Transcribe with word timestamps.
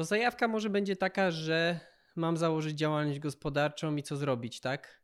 To 0.00 0.04
zajawka 0.04 0.48
może 0.48 0.70
będzie 0.70 0.96
taka, 0.96 1.30
że 1.30 1.80
mam 2.16 2.36
założyć 2.36 2.78
działalność 2.78 3.18
gospodarczą 3.18 3.96
i 3.96 4.02
co 4.02 4.16
zrobić, 4.16 4.60
tak? 4.60 5.00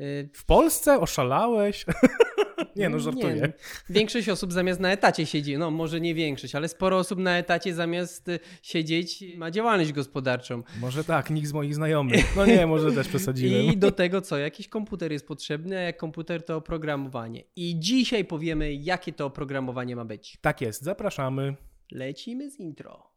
Y, 0.00 0.30
w 0.34 0.44
Polsce 0.44 1.00
oszalałeś? 1.00 1.86
nie, 2.76 2.88
no 2.88 2.98
żartuję. 2.98 3.34
Nie. 3.34 3.52
Większość 3.90 4.28
osób 4.28 4.52
zamiast 4.52 4.80
na 4.80 4.92
etacie 4.92 5.26
siedzi, 5.26 5.58
no 5.58 5.70
może 5.70 6.00
nie 6.00 6.14
większość, 6.14 6.54
ale 6.54 6.68
sporo 6.68 6.98
osób 6.98 7.18
na 7.18 7.38
etacie 7.38 7.74
zamiast 7.74 8.28
y, 8.28 8.40
siedzieć 8.62 9.24
ma 9.36 9.50
działalność 9.50 9.92
gospodarczą. 9.92 10.62
Może 10.80 11.04
tak, 11.04 11.30
nikt 11.30 11.48
z 11.48 11.52
moich 11.52 11.74
znajomych. 11.74 12.36
No 12.36 12.46
nie, 12.46 12.66
może 12.66 12.92
też 12.92 13.08
przesadziłem. 13.08 13.62
I 13.62 13.76
do 13.76 13.92
tego 13.92 14.20
co? 14.20 14.38
Jakiś 14.38 14.68
komputer 14.68 15.12
jest 15.12 15.28
potrzebny, 15.28 15.78
a 15.78 15.80
jak 15.80 15.96
komputer 15.96 16.44
to 16.44 16.56
oprogramowanie. 16.56 17.44
I 17.56 17.78
dzisiaj 17.78 18.24
powiemy, 18.24 18.74
jakie 18.74 19.12
to 19.12 19.26
oprogramowanie 19.26 19.96
ma 19.96 20.04
być. 20.04 20.38
Tak 20.40 20.60
jest, 20.60 20.82
zapraszamy. 20.82 21.56
Lecimy 21.92 22.50
z 22.50 22.60
intro. 22.60 23.16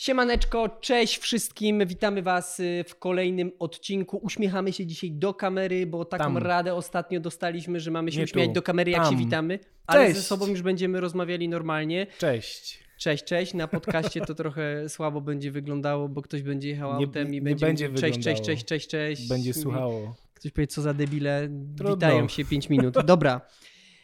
Siemaneczko, 0.00 0.68
cześć 0.68 1.18
wszystkim, 1.18 1.86
witamy 1.86 2.22
Was 2.22 2.60
y, 2.60 2.84
w 2.88 2.98
kolejnym 2.98 3.52
odcinku. 3.58 4.16
Uśmiechamy 4.22 4.72
się 4.72 4.86
dzisiaj 4.86 5.10
do 5.12 5.34
kamery, 5.34 5.86
bo 5.86 6.04
taką 6.04 6.24
Tam. 6.24 6.38
radę 6.38 6.74
ostatnio 6.74 7.20
dostaliśmy, 7.20 7.80
że 7.80 7.90
mamy 7.90 8.12
się 8.12 8.18
Nie 8.18 8.24
uśmiać 8.24 8.46
tu. 8.46 8.52
do 8.52 8.62
kamery, 8.62 8.90
jak 8.90 9.02
Tam. 9.02 9.12
się 9.12 9.18
witamy, 9.18 9.58
ale 9.86 10.06
cześć. 10.06 10.16
ze 10.16 10.22
sobą 10.22 10.46
już 10.46 10.62
będziemy 10.62 11.00
rozmawiali 11.00 11.48
normalnie. 11.48 12.06
Cześć. 12.18 12.84
Cześć, 12.98 13.24
cześć. 13.24 13.54
Na 13.54 13.68
podcaście 13.68 14.20
to 14.20 14.34
trochę 14.34 14.88
słabo 14.88 15.20
będzie 15.20 15.50
wyglądało, 15.50 16.08
bo 16.08 16.22
ktoś 16.22 16.42
będzie 16.42 16.68
jechał 16.68 16.90
nie, 17.00 17.06
autem 17.06 17.34
i 17.34 17.40
będzie, 17.40 17.66
będzie 17.66 17.88
mówił, 17.88 18.00
cześć, 18.00 18.20
cześć, 18.20 18.42
cześć, 18.42 18.64
cześć, 18.64 18.88
cześć. 18.88 19.28
Będzie 19.28 19.54
słuchało. 19.54 20.16
Ktoś 20.34 20.52
powie, 20.52 20.66
co 20.66 20.82
za 20.82 20.94
debile, 20.94 21.48
Trudno. 21.76 21.96
witają 21.96 22.28
się 22.28 22.44
5 22.44 22.68
minut. 22.68 22.94
Dobra. 23.04 23.40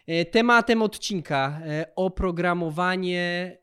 E, 0.07 0.25
tematem 0.25 0.83
odcinka 0.83 1.61
e, 1.65 1.87
oprogramowanie 1.97 3.57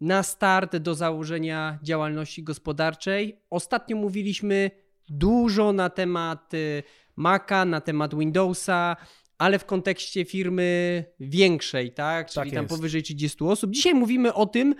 na 0.00 0.22
start 0.22 0.76
do 0.76 0.94
założenia 0.94 1.78
działalności 1.82 2.42
gospodarczej. 2.42 3.40
Ostatnio 3.50 3.96
mówiliśmy 3.96 4.70
dużo 5.08 5.72
na 5.72 5.90
temat 5.90 6.54
y, 6.54 6.82
Maca, 7.16 7.64
na 7.64 7.80
temat 7.80 8.14
Windowsa, 8.18 8.96
ale 9.38 9.58
w 9.58 9.64
kontekście 9.64 10.24
firmy 10.24 11.04
większej, 11.20 11.92
tak? 11.92 12.30
Czyli 12.30 12.50
tak 12.50 12.54
tam 12.54 12.66
powyżej 12.66 13.02
30 13.02 13.44
osób. 13.44 13.70
Dzisiaj 13.70 13.94
mówimy 13.94 14.34
o 14.34 14.46
tym, 14.46 14.74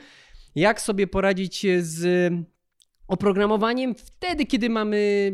jak 0.54 0.80
sobie 0.80 1.06
poradzić 1.06 1.66
z 1.78 2.32
oprogramowaniem 3.08 3.94
wtedy, 3.94 4.46
kiedy 4.46 4.70
mamy 4.70 5.32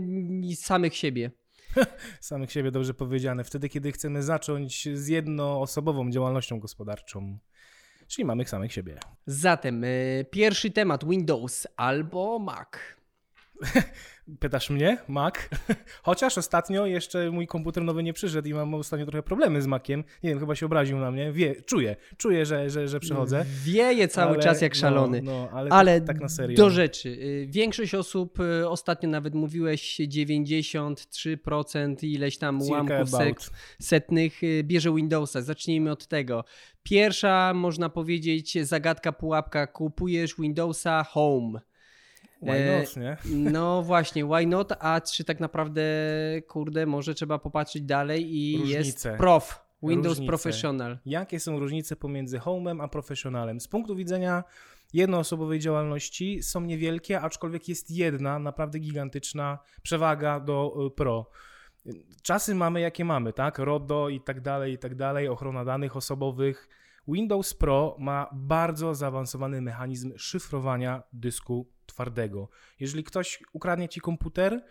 samych 0.54 0.96
siebie. 0.96 1.30
samych 2.20 2.52
siebie, 2.52 2.70
dobrze 2.70 2.94
powiedziane. 2.94 3.44
Wtedy, 3.44 3.68
kiedy 3.68 3.92
chcemy 3.92 4.22
zacząć 4.22 4.88
z 4.94 5.08
jednoosobową 5.08 6.10
działalnością 6.10 6.60
gospodarczą 6.60 7.38
czyli 8.10 8.24
mamy 8.24 8.44
samych 8.44 8.72
siebie. 8.72 8.98
Zatem 9.26 9.84
y, 9.84 10.26
pierwszy 10.30 10.70
temat 10.70 11.04
Windows 11.04 11.66
albo 11.76 12.38
Mac. 12.38 12.68
Pytasz 14.40 14.70
mnie, 14.70 14.98
Mac? 15.08 15.34
Chociaż 16.02 16.38
ostatnio 16.38 16.86
jeszcze 16.86 17.30
mój 17.30 17.46
komputer 17.46 17.84
nowy 17.84 18.02
nie 18.02 18.12
przyszedł 18.12 18.48
i 18.48 18.54
mam 18.54 18.74
ostatnio 18.74 19.06
trochę 19.06 19.22
problemy 19.22 19.62
z 19.62 19.66
Maciem. 19.66 20.04
Nie 20.22 20.30
wiem, 20.30 20.40
chyba 20.40 20.54
się 20.54 20.66
obraził 20.66 20.98
na 20.98 21.10
mnie. 21.10 21.32
Wie, 21.32 21.62
czuję, 21.62 21.96
czuję, 22.16 22.46
że, 22.46 22.70
że, 22.70 22.88
że 22.88 23.00
przychodzę. 23.00 23.44
Wieje 23.64 24.08
cały 24.08 24.32
ale, 24.32 24.42
czas 24.42 24.60
jak 24.60 24.74
szalony. 24.74 25.22
No, 25.22 25.32
no 25.32 25.48
ale, 25.58 25.70
ale 25.70 26.00
tak, 26.00 26.06
tak, 26.06 26.20
na 26.20 26.28
serio. 26.28 26.56
Do 26.56 26.70
rzeczy. 26.70 27.08
Y, 27.08 27.46
większość 27.48 27.94
osób, 27.94 28.40
y, 28.40 28.68
ostatnio 28.68 29.08
nawet 29.08 29.34
mówiłeś 29.34 30.00
93% 30.00 31.96
ileś 32.02 32.38
tam 32.38 32.62
ułamków 32.62 33.08
setnych 33.80 34.40
bierze 34.62 34.94
Windowsa. 34.94 35.42
Zacznijmy 35.42 35.90
od 35.90 36.06
tego. 36.06 36.44
Pierwsza, 36.82 37.52
można 37.54 37.88
powiedzieć, 37.88 38.66
zagadka, 38.66 39.12
pułapka. 39.12 39.66
Kupujesz 39.66 40.34
Windowsa 40.38 41.04
Home. 41.04 41.60
Why 42.42 42.50
e, 42.50 42.80
not, 42.80 42.96
nie? 42.96 43.16
No 43.52 43.82
właśnie, 43.82 44.24
why 44.24 44.46
not? 44.46 44.72
A 44.78 45.00
czy 45.00 45.24
tak 45.24 45.40
naprawdę, 45.40 45.82
kurde, 46.48 46.86
może 46.86 47.14
trzeba 47.14 47.38
popatrzeć 47.38 47.82
dalej 47.82 48.36
i 48.36 48.58
Różnice. 48.58 48.78
jest 48.78 49.08
prof. 49.18 49.70
Windows 49.82 50.06
różnice. 50.06 50.26
Professional. 50.26 50.98
Jakie 51.06 51.40
są 51.40 51.58
różnice 51.58 51.96
pomiędzy 51.96 52.38
Home'em 52.38 52.82
a 52.82 52.88
Professionalem? 52.88 53.60
Z 53.60 53.68
punktu 53.68 53.96
widzenia 53.96 54.44
jednoosobowej 54.92 55.58
działalności 55.58 56.42
są 56.42 56.60
niewielkie, 56.60 57.20
aczkolwiek 57.20 57.68
jest 57.68 57.90
jedna 57.90 58.38
naprawdę 58.38 58.78
gigantyczna 58.78 59.58
przewaga 59.82 60.40
do 60.40 60.86
y, 60.86 60.90
Pro. 60.90 61.30
Czasy 62.22 62.54
mamy 62.54 62.80
jakie 62.80 63.04
mamy, 63.04 63.32
tak? 63.32 63.58
RODO 63.58 64.08
i 64.08 64.20
tak 64.20 64.40
dalej, 64.40 64.72
i 64.72 64.78
tak 64.78 64.94
dalej, 64.94 65.28
ochrona 65.28 65.64
danych 65.64 65.96
osobowych. 65.96 66.68
Windows 67.08 67.54
Pro 67.54 67.96
ma 67.98 68.30
bardzo 68.32 68.94
zaawansowany 68.94 69.60
mechanizm 69.62 70.12
szyfrowania 70.16 71.02
dysku 71.12 71.66
twardego. 71.90 72.48
Jeżeli 72.80 73.04
ktoś 73.04 73.42
ukradnie 73.52 73.88
ci 73.88 74.00
komputer, 74.00 74.64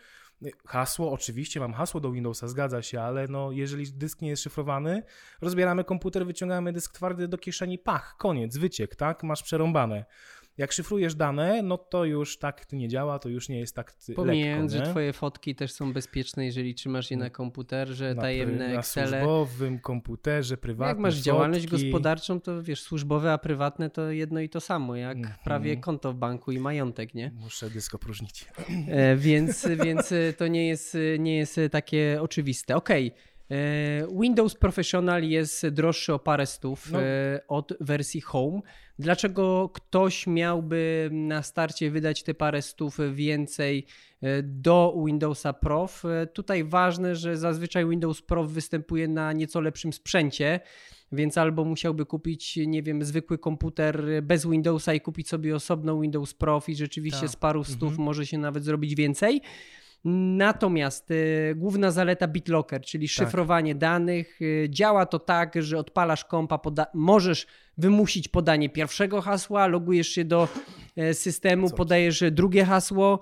hasło, 0.68 1.12
oczywiście 1.12 1.59
mam 1.59 1.74
hasło 1.74 2.00
do 2.00 2.12
Windowsa, 2.12 2.47
zgadza 2.47 2.81
się, 2.81 3.02
ale 3.02 3.28
no, 3.28 3.52
jeżeli 3.52 3.91
dysk 3.94 4.22
nie 4.22 4.30
jest 4.30 4.44
szyfrowany, 4.44 5.03
rozbieramy 5.41 5.84
komputer, 5.84 6.25
wyciągamy 6.25 6.74
dysk 6.74 6.94
twardy 6.94 7.28
do 7.28 7.38
kieszeni, 7.38 7.80
pach, 7.80 8.16
koniec, 8.18 8.57
wyciek, 8.57 8.96
tak? 8.96 9.24
Masz 9.24 9.44
przerąbane. 9.44 10.06
Jak 10.59 10.72
szyfrujesz 10.72 11.16
dane, 11.16 11.62
no 11.64 11.78
to 11.78 12.06
już 12.06 12.38
tak 12.38 12.66
to 12.66 12.75
nie 12.75 12.88
działa, 12.88 13.20
to 13.20 13.30
już 13.30 13.50
nie 13.50 13.59
jest 13.59 13.75
tak 13.75 13.94
Pomijając, 14.16 14.74
lekko, 14.74 14.86
że 14.86 14.92
twoje 14.92 15.14
fotki 15.14 15.56
też 15.56 15.72
są 15.72 15.94
bezpieczne, 15.94 16.46
jeżeli 16.46 16.75
trzymasz 16.75 17.12
je 17.12 17.18
na 17.18 17.30
komputerze, 17.30 18.16
na, 18.16 18.22
tajemne 18.22 18.74
na 18.74 18.80
Excel. 18.80 19.12
Na 19.12 19.18
służbowym 19.18 19.80
komputerze, 19.80 20.58
prywatnym. 20.58 20.90
Jak 20.90 21.00
masz 21.00 21.14
fotki. 21.14 21.25
działalność 21.25 21.68
gospodarczą, 21.68 22.42
to 22.42 22.64
wiesz, 22.64 22.81
służbowe, 22.81 23.34
a 23.34 23.38
prywatne 23.38 23.90
to 23.90 24.12
jedno 24.12 24.40
i 24.40 24.50
to 24.50 24.62
samo, 24.62 24.96
jak 24.96 25.18
-hmm. 25.18 25.34
prawie 25.44 25.78
konto 25.78 26.14
w 26.14 26.16
banku 26.16 26.52
i 26.52 26.59
majątek, 26.59 27.14
nie? 27.14 27.31
Muszę 27.36 27.69
dysk 27.69 27.96
opróżnić. 27.96 28.46
E, 28.88 29.16
więc, 29.16 29.68
więc 29.84 30.14
to 30.38 30.48
nie 30.48 30.68
jest, 30.68 30.98
nie 31.19 31.38
jest 31.38 31.59
takie 31.72 32.18
oczywiste. 32.22 32.75
Okej. 32.75 33.08
Okay. 33.08 33.28
E, 33.52 34.08
Windows 34.22 34.56
Professional 34.56 35.24
jest 35.24 35.68
droższy 35.68 36.14
o 36.14 36.20
parę 36.20 36.46
stów 36.46 36.92
no. 36.92 37.02
E, 37.02 37.40
od 37.48 37.74
wersji 37.80 38.22
Home. 38.22 38.62
Dlaczego 39.00 39.70
ktoś 39.70 40.28
miałby 40.28 41.10
na 41.12 41.44
starcie 41.44 41.92
wydać 41.92 42.24
te 42.24 42.34
parę 42.34 42.62
stów 42.62 42.98
więcej 43.14 43.86
e, 44.22 44.44
do 44.44 45.04
Windowsa 45.06 45.54
Prof? 45.54 46.04
Tutaj 46.34 46.64
ważne, 46.64 47.16
że 47.16 47.38
zazwyczaj 47.38 47.90
Windows 47.90 48.22
Prof 48.22 48.52
występuje 48.52 49.08
na 49.08 49.34
nieco 49.34 49.62
lepszym 49.62 49.94
sprzęcie, 49.94 50.60
więc 51.12 51.38
albo 51.38 51.66
musiałby 51.66 52.06
kupić, 52.06 52.58
nie 52.68 52.84
wiem, 52.84 53.04
zwykły 53.04 53.38
komputer 53.38 54.24
bez 54.24 54.46
Windowsa 54.46 54.94
i 54.94 55.02
kupić 55.02 55.30
sobie 55.30 55.56
osobną 55.56 56.02
Windows 56.02 56.34
Prof 56.34 56.70
i 56.70 56.76
rzeczywiście 56.76 57.22
tak. 57.22 57.30
z 57.30 57.36
paru 57.36 57.64
stów 57.64 57.90
mhm. 57.90 58.02
może 58.02 58.26
się 58.26 58.38
nawet 58.38 58.64
zrobić 58.64 58.96
więcej 58.96 59.42
Natomiast 60.06 61.12
y, 61.12 61.54
główna 61.56 61.92
zaleta 61.92 62.28
BitLocker, 62.28 62.82
czyli 62.82 63.08
tak. 63.08 63.14
szyfrowanie 63.14 63.76
danych, 63.76 64.42
y, 64.42 64.68
działa 64.70 65.06
to 65.06 65.20
tak, 65.20 65.54
że 65.60 65.78
odpalasz 65.78 66.26
kompa, 66.26 66.60
możesz 66.94 67.48
wymusić 67.78 68.28
podanie 68.28 68.70
pierwszego 68.70 69.22
hasła, 69.22 69.68
logujesz 69.68 70.08
się 70.08 70.26
do 70.26 70.48
e, 70.96 71.14
systemu, 71.14 71.70
podajesz 71.70 72.24
drugie 72.32 72.66
hasło. 72.66 73.20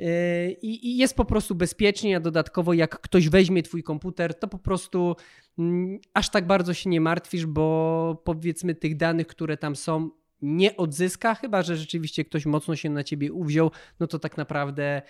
Y, 0.00 0.56
I, 0.62 0.96
jest 0.96 1.16
po 1.16 1.24
prostu 1.24 1.54
bezpiecznie, 1.54 2.16
a 2.16 2.20
dodatkowo 2.20 2.72
jak 2.72 3.00
ktoś 3.00 3.28
weźmie 3.28 3.62
twój 3.62 3.82
komputer, 3.82 4.34
to 4.34 4.48
po 4.48 4.58
prostu 4.58 5.16
mm, 5.58 5.98
aż 6.14 6.30
tak 6.30 6.46
bardzo 6.46 6.74
się 6.74 6.90
nie 6.90 7.00
martwisz, 7.00 7.46
bo 7.46 8.22
powiedzmy 8.24 8.74
tych 8.74 8.96
danych, 8.96 9.26
które 9.26 9.56
tam 9.56 9.76
są, 9.76 10.10
nie 10.42 10.76
odzyska, 10.76 11.34
chyba 11.34 11.62
że 11.62 11.76
rzeczywiście 11.76 12.24
ktoś 12.24 12.46
mocno 12.46 12.76
się 12.76 12.90
na 12.90 13.04
ciebie 13.04 13.32
uwziął, 13.32 13.70
no 14.00 14.06
to 14.06 14.18
tak 14.18 14.36
naprawdę 14.36 15.02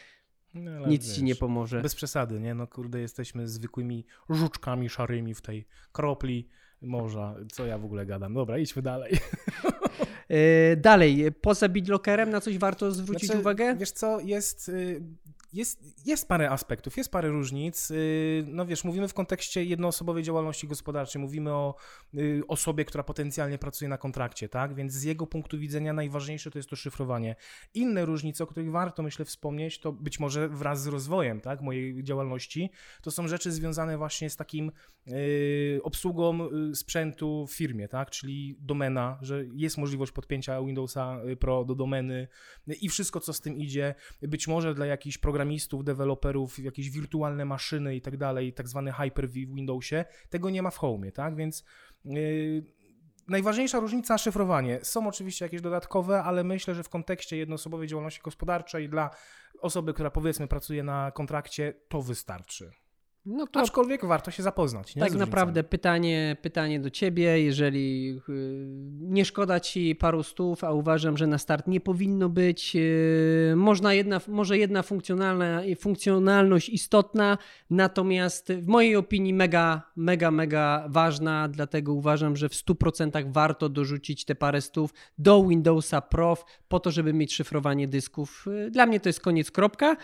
no, 0.57 0.87
Nic 0.87 1.07
wiesz, 1.07 1.17
ci 1.17 1.25
nie 1.25 1.35
pomoże. 1.35 1.83
Bez 1.83 1.95
przesady, 1.95 2.41
nie? 2.41 2.55
No 2.55 2.67
kurde, 2.67 3.01
jesteśmy 3.01 3.49
zwykłymi 3.49 4.07
żuczkami 4.31 4.89
szarymi 4.89 5.35
w 5.35 5.43
tej 5.43 5.67
kropli 5.93 6.49
morza. 6.83 7.35
Co 7.53 7.67
ja 7.67 7.79
w 7.79 7.85
ogóle 7.85 8.07
gadam? 8.07 8.35
Dobra, 8.35 8.59
idźmy 8.59 8.83
dalej. 8.83 9.19
E, 10.29 10.77
dalej, 10.77 11.33
poza 11.41 11.69
BitLockerem 11.69 12.31
na 12.31 12.41
coś 12.41 12.59
warto 12.59 12.93
zwrócić 12.93 13.27
znaczy, 13.27 13.41
uwagę? 13.41 13.77
Wiesz 13.77 13.91
co, 13.91 14.21
jest 14.21 14.69
y, 14.69 15.03
jest, 15.53 16.07
jest 16.07 16.29
parę 16.29 16.51
aspektów, 16.51 16.97
jest 16.97 17.13
parę 17.13 17.29
różnic. 17.29 17.91
Y, 17.91 18.45
no 18.47 18.67
wiesz, 18.67 18.85
mówimy 18.85 19.09
w 19.09 19.15
kontekście 19.15 19.65
jednoosobowej 19.65 20.23
działalności 20.23 20.69
gospodarczej, 20.69 21.23
mówimy 21.23 21.53
o 21.53 21.75
y, 22.15 22.43
osobie, 22.49 22.85
która 22.85 23.05
potencjalnie 23.05 23.59
pracuje 23.59 23.89
na 23.89 23.99
kontrakcie, 23.99 24.49
tak? 24.49 24.75
Więc 24.75 24.93
z 24.93 25.03
jego 25.03 25.27
punktu 25.27 25.59
widzenia 25.59 25.93
najważniejsze 25.93 26.51
to 26.51 26.59
jest 26.59 26.71
to 26.71 26.77
szyfrowanie. 26.77 27.37
Inne 27.75 28.05
różnice, 28.05 28.45
o 28.45 28.47
których 28.47 28.71
warto, 28.71 29.03
myślę, 29.03 29.25
wspomnieć, 29.25 29.81
to 29.81 29.93
być 29.93 30.21
może 30.21 30.49
wraz 30.49 30.83
z 30.83 30.87
rozwojem, 30.87 31.41
tak, 31.41 31.61
mojej 31.61 32.05
działalności, 32.05 32.71
to 33.03 33.11
są 33.11 33.29
rzeczy 33.29 33.53
związane 33.53 33.99
właśnie 33.99 34.31
z 34.31 34.37
takim 34.37 34.73
y, 35.09 35.81
obsługą 35.83 36.49
sprzętu 36.75 37.47
w 37.47 37.53
firmie, 37.53 37.89
tak? 37.89 38.11
Czyli 38.11 38.57
domena, 38.61 39.19
że 39.23 39.45
jest 39.53 39.79
możliwość 39.79 40.13
podpięcia 40.13 40.63
Windowsa 40.63 41.21
Pro 41.41 41.65
do 41.65 41.75
domeny 41.75 42.29
i 42.81 42.89
wszystko, 42.89 43.21
co 43.21 43.33
z 43.33 43.41
tym 43.41 43.57
idzie. 43.57 43.95
Być 44.23 44.49
może 44.49 44.75
dla 44.75 44.87
jakichś 44.87 45.19
programów 45.19 45.36
programistów, 45.37 45.85
deweloperów, 45.85 46.59
jakieś 46.59 46.91
wirtualne 46.91 47.45
maszyny 47.45 47.97
i 47.97 48.01
tak 48.01 48.17
dalej, 48.17 48.53
tak 48.53 48.69
zwany 48.69 48.93
Hyper-V 48.93 49.33
w 49.33 49.55
Windowsie, 49.55 50.05
tego 50.31 50.51
nie 50.51 50.63
ma 50.63 50.71
w 50.71 50.77
Home, 50.77 51.13
tak? 51.13 51.37
Więc 51.37 51.65
yy, 52.05 52.65
najważniejsza 53.29 53.81
różnica 53.81 54.19
szyfrowanie. 54.19 54.79
Są 54.83 55.09
oczywiście 55.09 55.45
jakieś 55.45 55.61
dodatkowe, 55.61 56.23
ale 56.23 56.45
myślę, 56.45 56.75
że 56.75 56.83
w 56.83 56.89
kontekście 56.89 57.37
jednoosobowej 57.37 57.89
działalności 57.89 58.21
gospodarczej 58.25 58.89
dla 58.89 59.11
osoby, 59.61 59.95
która 59.95 60.11
powiedzmy 60.11 60.49
pracuje 60.49 60.83
na 60.83 61.11
kontrakcie, 61.11 61.75
to 61.89 62.03
wystarczy. 62.03 62.71
No 63.27 63.47
to 63.47 63.61
Aczkolwiek 63.61 64.05
warto 64.05 64.31
się 64.31 64.43
zapoznać. 64.43 64.97
Nie? 64.97 65.03
Tak 65.03 65.15
naprawdę 65.15 65.65
pytanie, 65.65 66.37
pytanie 66.43 66.81
do 66.81 66.91
ciebie, 66.91 67.43
jeżeli 67.43 68.11
y, 68.29 68.33
nie 69.01 69.25
szkoda 69.25 69.61
ci 69.61 69.95
paru 69.95 70.23
stów, 70.23 70.65
a 70.65 70.73
uważam, 70.73 71.17
że 71.17 71.27
na 71.27 71.39
start 71.39 71.67
nie 71.67 71.81
powinno 71.81 72.29
być, 72.29 72.77
y, 72.77 73.55
można 73.57 73.95
jedna, 73.95 74.21
może 74.29 74.59
jedna 74.59 74.83
funkcjonalna, 74.83 75.63
funkcjonalność 75.79 76.69
istotna, 76.69 77.39
natomiast 77.71 78.53
w 78.53 78.67
mojej 78.67 78.97
opinii 78.97 79.35
mega, 79.35 79.83
mega, 79.97 80.31
mega 80.31 80.87
ważna, 80.89 81.49
dlatego 81.49 81.93
uważam, 81.93 82.37
że 82.37 82.49
w 82.49 82.55
100% 82.55 83.33
warto 83.33 83.69
dorzucić 83.69 84.25
te 84.25 84.35
parę 84.35 84.61
stów 84.61 84.95
do 85.19 85.45
Windowsa 85.45 86.01
Pro 86.01 86.37
po 86.69 86.81
to, 86.81 86.91
żeby 86.91 87.13
mieć 87.13 87.35
szyfrowanie 87.35 87.89
dysków. 87.89 88.47
Y, 88.67 88.71
dla 88.71 88.87
mnie 88.87 89.01
to 89.01 89.09
jest 89.09 89.21
koniec, 89.21 89.51
kropka. 89.51 89.97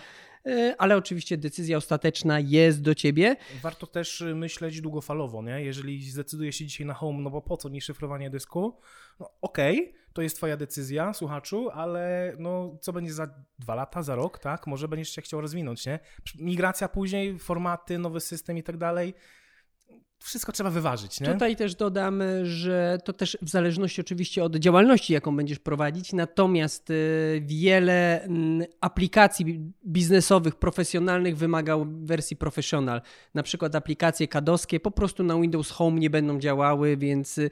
E, 0.46 0.74
ale 0.78 0.96
oczywiście 0.96 1.36
decyzja 1.36 1.76
ostateczna 1.76 2.40
jest 2.40 2.82
do 2.82 2.94
ciebie. 2.94 3.36
Warto 3.62 3.86
też 3.86 4.20
y, 4.20 4.34
myśleć 4.34 4.80
długofalowo, 4.80 5.42
nie? 5.42 5.64
Jeżeli 5.64 6.10
zdecydujesz 6.10 6.56
się 6.56 6.66
dzisiaj 6.66 6.86
na 6.86 6.94
home, 6.94 7.22
no 7.22 7.30
bo 7.30 7.42
po 7.42 7.56
co 7.56 7.70
mi 7.70 7.80
szyfrowanie 7.80 8.30
dysku? 8.30 8.80
No 9.20 9.30
okej, 9.40 9.80
okay, 9.80 10.02
to 10.12 10.22
jest 10.22 10.36
twoja 10.36 10.56
decyzja, 10.56 11.12
słuchaczu, 11.12 11.70
ale 11.70 12.32
no 12.38 12.78
co 12.80 12.92
będzie 12.92 13.12
za 13.12 13.28
dwa 13.58 13.74
lata, 13.74 14.02
za 14.02 14.14
rok, 14.14 14.38
tak? 14.38 14.66
Może 14.66 14.88
będziesz 14.88 15.10
się 15.10 15.22
chciał 15.22 15.40
rozwinąć, 15.40 15.86
nie? 15.86 15.98
Migracja 16.38 16.88
później, 16.88 17.38
formaty, 17.38 17.98
nowy 17.98 18.20
system 18.20 18.58
i 18.58 18.62
tak 18.62 18.76
dalej 18.76 19.14
wszystko 20.22 20.52
trzeba 20.52 20.70
wyważyć. 20.70 21.20
Nie? 21.20 21.26
Tutaj 21.26 21.56
też 21.56 21.74
dodam, 21.74 22.22
że 22.42 22.98
to 23.04 23.12
też 23.12 23.38
w 23.42 23.48
zależności 23.48 24.00
oczywiście 24.00 24.44
od 24.44 24.56
działalności, 24.56 25.12
jaką 25.12 25.36
będziesz 25.36 25.58
prowadzić, 25.58 26.12
natomiast 26.12 26.90
y, 26.90 27.42
wiele 27.46 28.28
aplikacji 28.80 29.60
biznesowych, 29.86 30.54
profesjonalnych 30.54 31.36
wymaga 31.36 31.76
wersji 31.86 32.36
professional. 32.36 33.02
Na 33.34 33.42
przykład 33.42 33.74
aplikacje 33.74 34.28
kadowskie 34.28 34.80
po 34.80 34.90
prostu 34.90 35.22
na 35.24 35.40
Windows 35.40 35.70
Home 35.70 36.00
nie 36.00 36.10
będą 36.10 36.38
działały, 36.38 36.96
więc 36.96 37.38
y, 37.38 37.50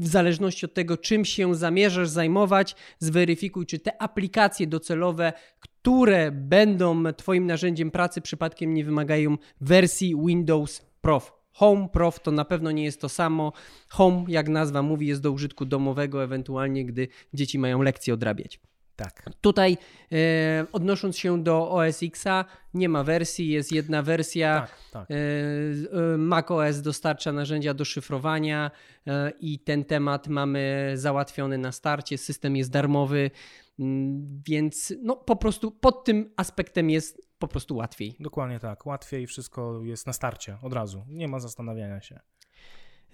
w 0.00 0.06
zależności 0.06 0.66
od 0.66 0.74
tego, 0.74 0.96
czym 0.96 1.24
się 1.24 1.54
zamierzasz 1.54 2.08
zajmować, 2.08 2.76
zweryfikuj, 2.98 3.66
czy 3.66 3.78
te 3.78 4.02
aplikacje 4.02 4.66
docelowe, 4.66 5.32
które 5.60 6.30
będą 6.32 7.04
Twoim 7.16 7.46
narzędziem 7.46 7.90
pracy, 7.90 8.20
przypadkiem 8.20 8.74
nie 8.74 8.84
wymagają 8.84 9.36
wersji 9.60 10.16
Windows 10.26 10.82
Pro. 11.00 11.39
Home 11.52 11.88
Prof 11.88 12.20
to 12.20 12.30
na 12.30 12.44
pewno 12.44 12.70
nie 12.70 12.84
jest 12.84 13.00
to 13.00 13.08
samo. 13.08 13.52
Home, 13.88 14.24
jak 14.28 14.48
nazwa 14.48 14.82
mówi, 14.82 15.06
jest 15.06 15.22
do 15.22 15.32
użytku 15.32 15.64
domowego, 15.64 16.24
ewentualnie 16.24 16.84
gdy 16.84 17.08
dzieci 17.34 17.58
mają 17.58 17.82
lekcje 17.82 18.14
odrabiać. 18.14 18.60
Tak. 18.96 19.24
Tutaj 19.40 19.78
e, 20.12 20.66
odnosząc 20.72 21.18
się 21.18 21.42
do 21.42 21.70
OS 21.70 22.02
Xa, 22.02 22.44
nie 22.74 22.88
ma 22.88 23.04
wersji, 23.04 23.48
jest 23.48 23.72
jedna 23.72 24.02
wersja. 24.02 24.60
Tak, 24.60 24.78
tak. 24.92 25.10
E, 25.10 25.14
e 25.14 26.16
Mac 26.18 26.50
OS 26.50 26.80
dostarcza 26.80 27.32
narzędzia 27.32 27.74
do 27.74 27.84
szyfrowania 27.84 28.70
e, 29.06 29.32
i 29.40 29.58
ten 29.58 29.84
temat 29.84 30.28
mamy 30.28 30.92
załatwiony 30.94 31.58
na 31.58 31.72
starcie. 31.72 32.18
System 32.18 32.56
jest 32.56 32.70
darmowy, 32.70 33.30
mm, 33.78 34.42
więc 34.46 34.94
no, 35.02 35.16
po 35.16 35.36
prostu 35.36 35.70
pod 35.70 36.04
tym 36.04 36.32
aspektem 36.36 36.90
jest 36.90 37.29
po 37.40 37.48
prostu 37.48 37.76
łatwiej. 37.76 38.14
Dokładnie 38.20 38.60
tak, 38.60 38.86
łatwiej, 38.86 39.26
wszystko 39.26 39.80
jest 39.84 40.06
na 40.06 40.12
starcie 40.12 40.58
od 40.62 40.72
razu, 40.72 41.04
nie 41.08 41.28
ma 41.28 41.40
zastanawiania 41.40 42.00
się. 42.00 42.20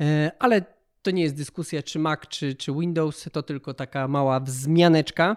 E, 0.01 0.31
ale 0.39 0.65
to 1.03 1.11
nie 1.11 1.23
jest 1.23 1.37
dyskusja, 1.37 1.83
czy 1.83 1.99
Mac, 1.99 2.21
czy, 2.29 2.55
czy 2.55 2.73
Windows, 2.73 3.29
to 3.33 3.43
tylko 3.43 3.75
taka 3.75 4.09
mała 4.09 4.41
wzmianeczka. 4.41 5.37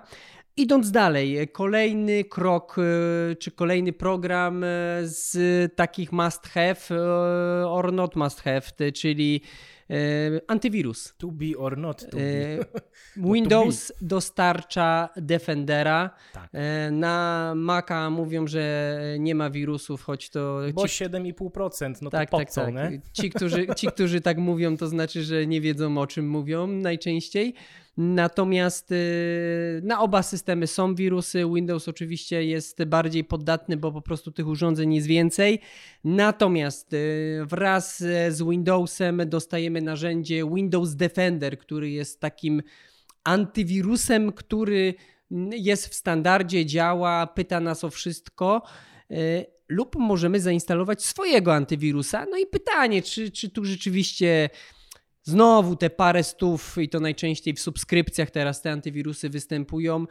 Idąc 0.57 0.91
dalej, 0.91 1.47
kolejny 1.47 2.23
krok, 2.23 2.75
e, 2.79 3.35
czy 3.35 3.51
kolejny 3.51 3.93
program 3.93 4.63
e, 4.63 4.67
z 5.01 5.75
takich 5.75 6.11
must 6.11 6.47
have 6.47 6.99
or 7.65 7.93
not 7.93 8.15
must 8.15 8.41
have, 8.41 8.91
czyli 8.93 9.41
E, 9.41 9.78
antywirus. 10.47 11.13
To 11.17 11.27
be 11.31 11.57
or 11.57 11.77
not 11.77 12.09
to 12.09 12.17
be. 12.17 12.65
Windows 13.33 13.87
to 13.87 13.93
be. 13.93 14.07
dostarcza 14.07 15.09
Defendera. 15.17 16.09
Tak. 16.33 16.49
E, 16.53 16.91
na 16.91 17.53
Maca 17.55 18.09
mówią, 18.09 18.47
że 18.47 18.99
nie 19.19 19.35
ma 19.35 19.49
wirusów, 19.49 20.03
choć 20.03 20.29
to... 20.29 20.61
Bo 20.73 20.87
ci... 20.87 21.05
7,5%, 21.05 21.93
no 22.01 22.09
tak, 22.09 22.29
to 22.29 22.31
po 22.31 22.37
tak, 22.37 22.51
co, 22.51 22.65
tak. 22.65 22.91
Ci 23.13 23.29
którzy, 23.29 23.67
ci, 23.75 23.87
którzy 23.87 24.21
tak 24.21 24.37
mówią, 24.37 24.77
to 24.77 24.87
znaczy, 24.87 25.23
że 25.23 25.47
nie 25.47 25.61
wiedzą 25.61 25.97
o 25.97 26.07
czym 26.07 26.29
mówią 26.29 26.67
najczęściej. 26.67 27.53
Natomiast 28.01 28.91
y, 28.91 29.81
na 29.83 30.01
oba 30.01 30.23
systemy 30.23 30.67
są 30.67 30.95
wirusy. 30.95 31.45
Windows 31.55 31.87
oczywiście 31.87 32.43
jest 32.43 32.83
bardziej 32.83 33.23
poddatny, 33.23 33.77
bo 33.77 33.91
po 33.91 34.01
prostu 34.01 34.31
tych 34.31 34.47
urządzeń 34.47 34.93
jest 34.93 35.07
więcej. 35.07 35.59
Natomiast 36.03 36.93
y, 36.93 37.41
wraz 37.45 37.97
z 38.29 38.41
Windowsem 38.49 39.21
dostajemy 39.25 39.81
narzędzie 39.81 40.49
Windows 40.55 40.95
Defender, 40.95 41.57
który 41.57 41.89
jest 41.89 42.19
takim 42.19 42.61
antywirusem, 43.23 44.31
który 44.31 44.93
jest 45.51 45.87
w 45.87 45.93
standardzie, 45.93 46.65
działa, 46.65 47.27
pyta 47.27 47.59
nas 47.59 47.83
o 47.83 47.89
wszystko 47.89 48.61
y, 49.11 49.45
lub 49.69 49.95
możemy 49.95 50.39
zainstalować 50.39 51.05
swojego 51.05 51.53
antywirusa. 51.53 52.25
No 52.31 52.37
i 52.37 52.45
pytanie, 52.45 53.01
czy, 53.01 53.31
czy 53.31 53.49
tu 53.49 53.65
rzeczywiście 53.65 54.49
Znowu 55.29 55.75
te 55.75 55.89
parę 55.89 56.23
stów, 56.23 56.77
i 56.77 56.89
to 56.89 56.99
najczęściej 56.99 57.53
w 57.53 57.59
subskrypcjach 57.59 58.31
teraz 58.31 58.61
te 58.61 58.71
antywirusy 58.71 59.29
występują, 59.29 60.05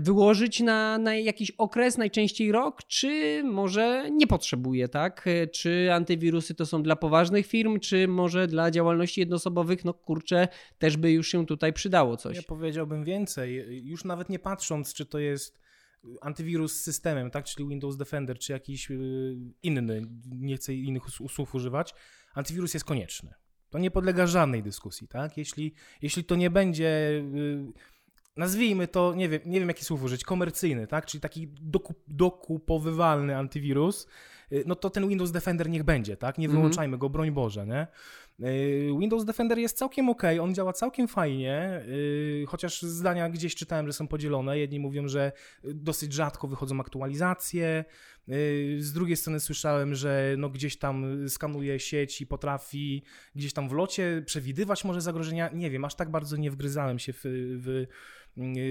wyłożyć 0.00 0.60
na, 0.60 0.98
na 0.98 1.14
jakiś 1.14 1.50
okres, 1.50 1.98
najczęściej 1.98 2.52
rok, 2.52 2.82
czy 2.84 3.42
może 3.44 4.10
nie 4.10 4.26
potrzebuje, 4.26 4.88
tak? 4.88 5.24
Czy 5.52 5.88
antywirusy 5.92 6.54
to 6.54 6.66
są 6.66 6.82
dla 6.82 6.96
poważnych 6.96 7.46
firm, 7.46 7.80
czy 7.80 8.08
może 8.08 8.46
dla 8.46 8.70
działalności 8.70 9.20
jednoosobowych, 9.20 9.84
no 9.84 9.94
kurczę, 9.94 10.48
też 10.78 10.96
by 10.96 11.12
już 11.12 11.28
się 11.28 11.46
tutaj 11.46 11.72
przydało 11.72 12.16
coś. 12.16 12.36
Ja 12.36 12.42
powiedziałbym 12.42 13.04
więcej, 13.04 13.64
już 13.84 14.04
nawet 14.04 14.28
nie 14.28 14.38
patrząc, 14.38 14.94
czy 14.94 15.06
to 15.06 15.18
jest 15.18 15.58
antywirus 16.20 16.72
z 16.72 16.82
systemem, 16.82 17.30
tak, 17.30 17.44
czyli 17.44 17.68
Windows 17.68 17.96
Defender, 17.96 18.38
czy 18.38 18.52
jakiś 18.52 18.90
y, 18.90 19.36
inny, 19.62 20.02
nie 20.26 20.56
chcę 20.56 20.74
innych 20.74 21.20
usług 21.20 21.54
używać, 21.54 21.94
antywirus 22.34 22.74
jest 22.74 22.86
konieczny. 22.86 23.34
To 23.70 23.78
nie 23.78 23.90
podlega 23.90 24.26
żadnej 24.26 24.62
dyskusji, 24.62 25.08
tak? 25.08 25.36
Jeśli, 25.36 25.74
jeśli 26.02 26.24
to 26.24 26.36
nie 26.36 26.50
będzie, 26.50 26.86
y, 26.86 27.72
nazwijmy 28.36 28.88
to, 28.88 29.14
nie 29.14 29.28
wiem, 29.28 29.40
nie 29.46 29.60
wiem 29.60 29.68
jaki 29.68 29.84
słów 29.84 30.02
użyć, 30.02 30.24
komercyjny, 30.24 30.86
tak? 30.86 31.06
Czyli 31.06 31.20
taki 31.20 31.48
dokup, 31.60 31.98
dokupowywalny 32.08 33.36
antywirus, 33.36 34.06
y, 34.52 34.64
no 34.66 34.74
to 34.74 34.90
ten 34.90 35.08
Windows 35.08 35.32
Defender 35.32 35.70
niech 35.70 35.82
będzie, 35.82 36.16
tak? 36.16 36.38
Nie 36.38 36.46
mhm. 36.46 36.60
wyłączajmy 36.60 36.98
go, 36.98 37.10
broń 37.10 37.30
Boże, 37.30 37.66
nie? 37.66 37.86
Y, 38.40 38.90
Windows 39.00 39.24
Defender 39.24 39.58
jest 39.58 39.78
całkiem 39.78 40.08
ok, 40.08 40.22
on 40.40 40.54
działa 40.54 40.72
całkiem 40.72 41.08
fajnie, 41.08 41.82
chociaż 42.48 42.82
zdania 42.82 43.30
gdzieś 43.30 43.54
czytałem, 43.54 43.86
że 43.86 43.92
są 43.92 44.08
podzielone. 44.08 44.58
Jedni 44.58 44.80
mówią, 44.80 45.08
że 45.08 45.32
dosyć 45.64 46.12
rzadko 46.12 46.48
wychodzą 46.48 46.80
aktualizacje, 46.80 47.84
Y, 48.32 48.76
z 48.80 48.92
drugiej 48.92 49.16
strony 49.16 49.40
słyszałem, 49.40 49.94
że 49.94 50.34
no 50.38 50.50
gdzieś 50.50 50.78
tam 50.78 51.28
skanuje 51.28 51.80
sieć 51.80 52.20
i 52.20 52.26
potrafi 52.26 53.02
gdzieś 53.34 53.52
tam 53.52 53.68
w 53.68 53.72
locie 53.72 54.22
przewidywać 54.26 54.84
może 54.84 55.00
zagrożenia. 55.00 55.50
Nie 55.52 55.70
wiem, 55.70 55.84
aż 55.84 55.94
tak 55.94 56.10
bardzo 56.10 56.36
nie 56.36 56.50
wgryzałem 56.50 56.98
się 56.98 57.12
w, 57.12 57.20
w, 57.24 57.86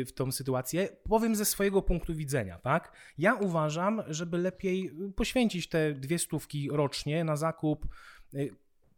w 0.07 0.11
tą 0.11 0.31
sytuację. 0.31 0.89
Powiem 1.03 1.35
ze 1.35 1.45
swojego 1.45 1.81
punktu 1.81 2.15
widzenia, 2.15 2.59
tak? 2.59 2.91
Ja 3.17 3.35
uważam, 3.35 4.03
żeby 4.07 4.37
lepiej 4.37 4.91
poświęcić 5.15 5.69
te 5.69 5.93
dwie 5.93 6.19
stówki 6.19 6.69
rocznie 6.71 7.23
na 7.23 7.35
zakup 7.35 7.87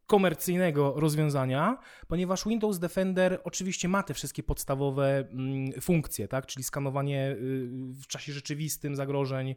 komercyjnego 0.10 0.94
rozwiązania, 0.96 1.78
ponieważ 2.08 2.46
Windows 2.46 2.80
Defender 2.80 3.42
oczywiście 3.44 3.88
ma 3.88 4.04
te 4.04 4.14
wszystkie 4.14 4.44
podstawowe 4.44 5.18
mm, 5.32 5.82
funkcje, 5.82 6.28
tak? 6.28 6.46
czyli 6.46 6.64
skanowanie 6.64 7.32
y, 7.32 7.68
w 7.94 8.08
czasie 8.08 8.34
rzeczywistym 8.34 8.96
zagrożeń, 8.96 9.56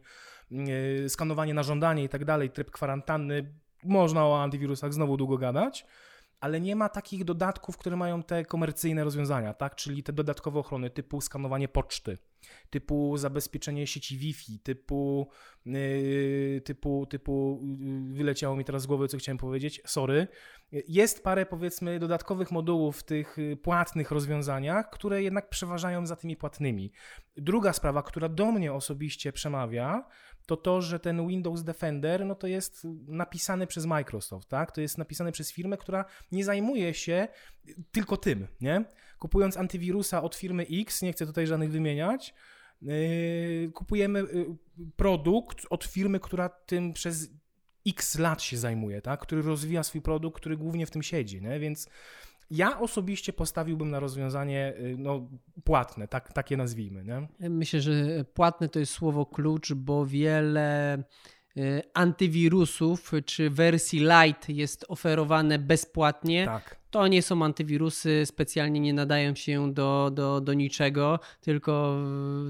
y, 1.05 1.09
skanowanie 1.09 1.53
na 1.53 1.63
żądanie 1.63 2.03
i 2.03 2.09
tak 2.09 2.25
dalej, 2.25 2.49
tryb 2.49 2.71
kwarantanny. 2.71 3.53
Można 3.83 4.25
o 4.25 4.43
antywirusach 4.43 4.93
znowu 4.93 5.17
długo 5.17 5.37
gadać, 5.37 5.85
ale 6.43 6.61
nie 6.61 6.75
ma 6.75 6.89
takich 6.89 7.23
dodatków, 7.23 7.77
które 7.77 7.95
mają 7.95 8.23
te 8.23 8.45
komercyjne 8.45 9.03
rozwiązania, 9.03 9.53
tak? 9.53 9.75
czyli 9.75 10.03
te 10.03 10.13
dodatkowe 10.13 10.59
ochrony 10.59 10.89
typu 10.89 11.21
skanowanie 11.21 11.67
poczty, 11.67 12.17
typu 12.69 13.17
zabezpieczenie 13.17 13.87
sieci 13.87 14.17
Wi-Fi, 14.17 14.59
typu, 14.59 15.29
yy, 15.65 16.61
typu, 16.65 17.05
typu 17.05 17.61
yy, 17.79 18.13
wyleciało 18.13 18.55
mi 18.55 18.65
teraz 18.65 18.81
z 18.81 18.85
głowy, 18.85 19.07
co 19.07 19.17
chciałem 19.17 19.37
powiedzieć, 19.37 19.81
sorry. 19.85 20.27
Jest 20.87 21.23
parę, 21.23 21.45
powiedzmy, 21.45 21.99
dodatkowych 21.99 22.51
modułów 22.51 22.97
w 22.97 23.03
tych 23.03 23.39
y, 23.39 23.57
płatnych 23.57 24.11
rozwiązaniach, 24.11 24.89
które 24.89 25.23
jednak 25.23 25.49
przeważają 25.49 26.05
za 26.05 26.15
tymi 26.15 26.35
płatnymi. 26.35 26.91
Druga 27.37 27.73
sprawa, 27.73 28.03
która 28.03 28.29
do 28.29 28.51
mnie 28.51 28.73
osobiście 28.73 29.33
przemawia, 29.33 30.05
to 30.45 30.57
to, 30.57 30.81
że 30.81 30.99
ten 30.99 31.27
Windows 31.27 31.63
Defender, 31.63 32.25
no 32.25 32.35
to 32.35 32.47
jest 32.47 32.87
napisany 33.07 33.67
przez 33.67 33.85
Microsoft, 33.85 34.49
tak? 34.49 34.71
To 34.71 34.81
jest 34.81 34.97
napisane 34.97 35.31
przez 35.31 35.51
firmę, 35.51 35.77
która 35.77 36.05
nie 36.31 36.45
zajmuje 36.45 36.93
się 36.93 37.27
tylko 37.91 38.17
tym, 38.17 38.47
nie? 38.61 38.85
Kupując 39.19 39.57
antywirusa 39.57 40.23
od 40.23 40.35
firmy 40.35 40.65
X, 40.71 41.01
nie 41.01 41.13
chcę 41.13 41.25
tutaj 41.25 41.47
żadnych 41.47 41.71
wymieniać, 41.71 42.33
yy, 42.81 43.71
kupujemy 43.73 44.19
yy, 44.19 44.55
produkt 44.95 45.65
od 45.69 45.83
firmy, 45.83 46.19
która 46.19 46.49
tym 46.49 46.93
przez 46.93 47.29
x 47.87 48.19
lat 48.19 48.41
się 48.41 48.57
zajmuje, 48.57 49.01
tak? 49.01 49.19
Który 49.19 49.41
rozwija 49.41 49.83
swój 49.83 50.01
produkt, 50.01 50.37
który 50.37 50.57
głównie 50.57 50.85
w 50.85 50.91
tym 50.91 51.03
siedzi, 51.03 51.41
nie? 51.41 51.59
Więc 51.59 51.89
ja 52.53 52.79
osobiście 52.79 53.33
postawiłbym 53.33 53.91
na 53.91 53.99
rozwiązanie 53.99 54.73
y, 54.79 54.95
no, 54.97 55.27
płatne, 55.63 56.07
tak, 56.07 56.33
takie 56.33 56.57
nazwijmy. 56.57 57.03
Nie? 57.03 57.49
Myślę, 57.49 57.81
że 57.81 57.93
płatne 58.33 58.69
to 58.69 58.79
jest 58.79 58.91
słowo 58.91 59.25
klucz, 59.25 59.73
bo 59.73 60.05
wiele 60.05 60.97
y, 61.57 61.81
antywirusów 61.93 63.11
czy 63.25 63.49
wersji 63.49 63.99
light 63.99 64.49
jest 64.49 64.85
oferowane 64.87 65.59
bezpłatnie. 65.59 66.45
Tak 66.45 66.83
to 66.93 67.07
nie 67.07 67.21
są 67.21 67.45
antywirusy, 67.45 68.25
specjalnie 68.25 68.79
nie 68.79 68.93
nadają 68.93 69.35
się 69.35 69.73
do, 69.73 70.11
do, 70.13 70.41
do 70.41 70.53
niczego, 70.53 71.19
tylko 71.41 71.97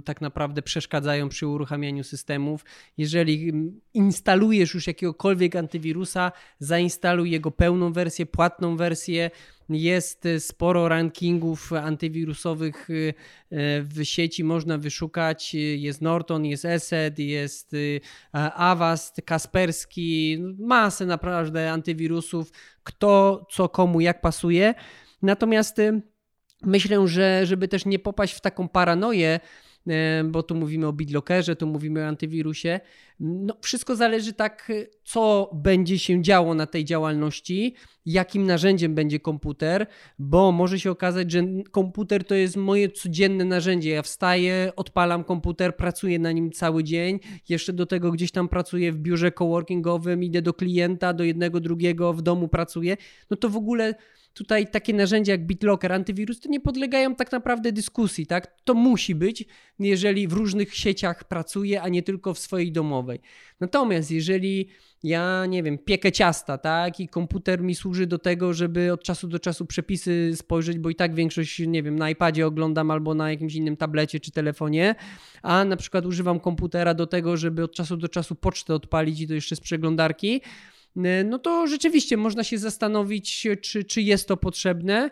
tak 0.05 0.21
naprawdę 0.21 0.61
przeszkadzają 0.61 1.29
przy 1.29 1.47
uruchamianiu 1.47 2.03
systemów. 2.03 2.65
Jeżeli 2.97 3.53
instalujesz 3.93 4.73
już 4.73 4.87
jakiegokolwiek 4.87 5.55
antywirusa, 5.55 6.31
zainstaluj 6.59 7.31
jego 7.31 7.51
pełną 7.51 7.93
wersję, 7.93 8.25
płatną 8.25 8.77
wersję. 8.77 9.31
Jest 9.69 10.27
sporo 10.39 10.87
rankingów 10.87 11.73
antywirusowych 11.73 12.89
y, 12.89 13.13
w 13.81 14.03
sieci, 14.03 14.43
można 14.43 14.77
wyszukać. 14.77 15.53
Jest 15.75 16.01
Norton, 16.01 16.45
jest 16.45 16.65
ESET, 16.65 17.19
jest 17.19 17.73
y, 17.73 18.01
Avast, 18.55 19.21
Kasperski, 19.25 20.37
masę 20.59 21.05
naprawdę 21.05 21.71
antywirusów 21.71 22.51
kto, 22.83 23.45
co 23.51 23.69
komu, 23.69 24.01
jak 24.01 24.21
pasuje. 24.21 24.73
Natomiast 25.21 25.79
y, 25.79 26.01
myślę, 26.61 27.07
że 27.07 27.45
żeby 27.45 27.67
też 27.67 27.85
nie 27.85 27.99
popaść 27.99 28.33
w 28.33 28.41
taką 28.41 28.67
paranoję, 28.67 29.39
y, 29.39 29.72
bo 30.25 30.43
tu 30.43 30.55
mówimy 30.55 30.87
o 30.87 30.93
BitLockerze, 30.93 31.55
tu 31.55 31.67
mówimy 31.67 32.03
o 32.03 32.07
antywirusie. 32.07 32.79
No, 33.19 33.57
wszystko 33.61 33.95
zależy 33.95 34.33
tak, 34.33 34.71
co 35.03 35.49
będzie 35.53 35.99
się 35.99 36.21
działo 36.21 36.53
na 36.53 36.65
tej 36.65 36.85
działalności, 36.85 37.75
jakim 38.05 38.45
narzędziem 38.45 38.95
będzie 38.95 39.19
komputer, 39.19 39.87
bo 40.19 40.51
może 40.51 40.79
się 40.79 40.91
okazać, 40.91 41.31
że 41.31 41.43
komputer 41.71 42.23
to 42.23 42.35
jest 42.35 42.57
moje 42.57 42.89
codzienne 42.89 43.45
narzędzie. 43.45 43.89
Ja 43.89 44.01
wstaję, 44.01 44.71
odpalam 44.75 45.23
komputer, 45.23 45.75
pracuję 45.75 46.19
na 46.19 46.31
nim 46.31 46.51
cały 46.51 46.83
dzień, 46.83 47.19
jeszcze 47.49 47.73
do 47.73 47.85
tego 47.85 48.11
gdzieś 48.11 48.31
tam 48.31 48.49
pracuję 48.49 48.91
w 48.91 48.97
biurze 48.97 49.31
coworkingowym, 49.31 50.23
idę 50.23 50.41
do 50.41 50.53
klienta, 50.53 51.13
do 51.13 51.23
jednego, 51.23 51.59
drugiego, 51.59 52.13
w 52.13 52.21
domu 52.21 52.47
pracuję. 52.47 52.97
No 53.29 53.37
to 53.37 53.49
w 53.49 53.57
ogóle 53.57 53.95
tutaj 54.33 54.67
takie 54.67 54.93
narzędzia 54.93 55.31
jak 55.31 55.45
BitLocker, 55.45 55.93
antywirus, 55.93 56.39
to 56.39 56.49
nie 56.49 56.59
podlegają 56.59 57.15
tak 57.15 57.31
naprawdę 57.31 57.71
dyskusji, 57.71 58.27
tak? 58.27 58.55
To 58.63 58.73
musi 58.73 59.15
być, 59.15 59.45
jeżeli 59.79 60.27
w 60.27 60.33
różnych 60.33 60.75
sieciach 60.75 61.23
pracuję, 61.23 61.81
a 61.81 61.89
nie 61.89 62.03
tylko 62.03 62.33
w 62.33 62.39
swojej 62.39 62.71
domowej. 62.71 63.19
Natomiast 63.59 64.11
jeżeli 64.11 64.69
ja, 65.03 65.45
nie 65.45 65.63
wiem, 65.63 65.77
piekę 65.77 66.11
ciasta, 66.11 66.57
tak, 66.57 66.99
i 66.99 67.07
komputer 67.07 67.61
mi 67.61 67.75
służy 67.75 68.07
do 68.07 68.19
tego, 68.19 68.53
żeby 68.53 68.93
od 68.93 69.03
czasu 69.03 69.27
do 69.27 69.39
czasu 69.39 69.65
przepisy 69.65 70.31
spojrzeć, 70.35 70.79
bo 70.79 70.89
i 70.89 70.95
tak 70.95 71.15
większość, 71.15 71.59
nie 71.59 71.83
wiem, 71.83 71.95
na 71.95 72.09
iPadzie 72.09 72.47
oglądam 72.47 72.91
albo 72.91 73.13
na 73.13 73.31
jakimś 73.31 73.55
innym 73.55 73.77
tablecie 73.77 74.19
czy 74.19 74.31
telefonie, 74.31 74.95
a 75.41 75.65
na 75.65 75.75
przykład 75.75 76.05
używam 76.05 76.39
komputera 76.39 76.93
do 76.93 77.07
tego, 77.07 77.37
żeby 77.37 77.63
od 77.63 77.73
czasu 77.73 77.97
do 77.97 78.09
czasu 78.09 78.35
pocztę 78.35 78.75
odpalić 78.75 79.21
i 79.21 79.27
to 79.27 79.33
jeszcze 79.33 79.55
z 79.55 79.59
przeglądarki, 79.59 80.41
no 81.25 81.39
to 81.39 81.67
rzeczywiście 81.67 82.17
można 82.17 82.43
się 82.43 82.57
zastanowić, 82.57 83.47
czy, 83.61 83.83
czy 83.83 84.01
jest 84.01 84.27
to 84.27 84.37
potrzebne. 84.37 85.09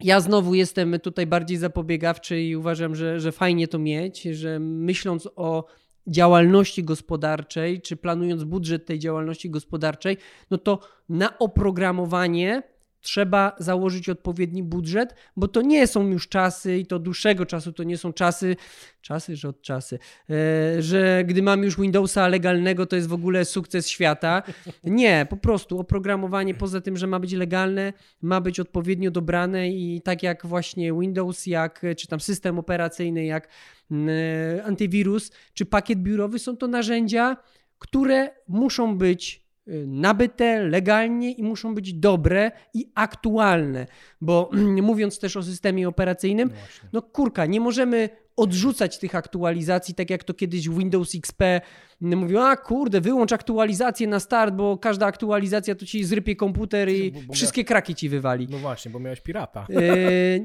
Ja 0.00 0.20
znowu 0.20 0.54
jestem 0.54 1.00
tutaj 1.00 1.26
bardziej 1.26 1.56
zapobiegawczy 1.56 2.42
i 2.42 2.56
uważam, 2.56 2.94
że, 2.94 3.20
że 3.20 3.32
fajnie 3.32 3.68
to 3.68 3.78
mieć, 3.78 4.22
że 4.22 4.58
myśląc 4.60 5.28
o 5.36 5.64
działalności 6.06 6.84
gospodarczej, 6.84 7.80
czy 7.80 7.96
planując 7.96 8.44
budżet 8.44 8.86
tej 8.86 8.98
działalności 8.98 9.50
gospodarczej, 9.50 10.16
no 10.50 10.58
to 10.58 10.78
na 11.08 11.38
oprogramowanie 11.38 12.62
trzeba 13.04 13.56
założyć 13.58 14.08
odpowiedni 14.08 14.62
budżet, 14.62 15.14
bo 15.36 15.48
to 15.48 15.62
nie 15.62 15.86
są 15.86 16.06
już 16.06 16.28
czasy 16.28 16.78
i 16.78 16.86
to 16.86 16.98
dłuższego 16.98 17.46
czasu 17.46 17.72
to 17.72 17.82
nie 17.82 17.98
są 17.98 18.12
czasy, 18.12 18.56
czasy, 19.00 19.36
że 19.36 19.48
od 19.48 19.62
czasy, 19.62 19.98
e, 20.30 20.82
że 20.82 21.24
gdy 21.26 21.42
mam 21.42 21.62
już 21.62 21.80
Windowsa 21.80 22.28
legalnego, 22.28 22.86
to 22.86 22.96
jest 22.96 23.08
w 23.08 23.12
ogóle 23.12 23.44
sukces 23.44 23.88
świata. 23.88 24.42
Nie, 24.84 25.26
po 25.30 25.36
prostu 25.36 25.78
oprogramowanie 25.78 26.54
poza 26.54 26.80
tym, 26.80 26.96
że 26.96 27.06
ma 27.06 27.20
być 27.20 27.32
legalne, 27.32 27.92
ma 28.22 28.40
być 28.40 28.60
odpowiednio 28.60 29.10
dobrane 29.10 29.70
i 29.70 30.02
tak 30.02 30.22
jak 30.22 30.46
właśnie 30.46 30.92
Windows, 30.92 31.46
jak 31.46 31.82
czy 31.96 32.08
tam 32.08 32.20
system 32.20 32.58
operacyjny, 32.58 33.24
jak 33.24 33.48
e, 33.90 34.64
antywirus, 34.64 35.32
czy 35.54 35.66
pakiet 35.66 35.98
biurowy 36.02 36.38
są 36.38 36.56
to 36.56 36.66
narzędzia, 36.66 37.36
które 37.78 38.30
muszą 38.48 38.98
być 38.98 39.43
nabyte 39.86 40.62
legalnie 40.62 41.32
i 41.32 41.42
muszą 41.42 41.74
być 41.74 41.94
dobre 41.94 42.52
i 42.74 42.90
aktualne, 42.94 43.86
bo 44.20 44.50
mówiąc 44.82 45.18
też 45.18 45.36
o 45.36 45.42
systemie 45.42 45.88
operacyjnym, 45.88 46.50
no, 46.82 46.88
no 46.92 47.02
kurka, 47.02 47.46
nie 47.46 47.60
możemy 47.60 48.08
odrzucać 48.36 48.98
tych 48.98 49.14
aktualizacji, 49.14 49.94
tak 49.94 50.10
jak 50.10 50.24
to 50.24 50.34
kiedyś 50.34 50.68
Windows 50.68 51.14
XP 51.14 51.60
mówił, 52.00 52.40
a 52.40 52.56
kurde, 52.56 53.00
wyłącz 53.00 53.32
aktualizację 53.32 54.06
na 54.06 54.20
start, 54.20 54.54
bo 54.54 54.78
każda 54.78 55.06
aktualizacja 55.06 55.74
to 55.74 55.86
ci 55.86 56.04
zrypie 56.04 56.36
komputer 56.36 56.88
i 56.88 57.12
bo, 57.12 57.20
bo 57.20 57.34
wszystkie 57.34 57.64
kraki 57.64 57.94
ci 57.94 58.08
wywali. 58.08 58.46
No 58.50 58.58
właśnie, 58.58 58.90
bo 58.90 59.00
miałeś 59.00 59.20
pirata. 59.20 59.66
Yy, 59.68 59.80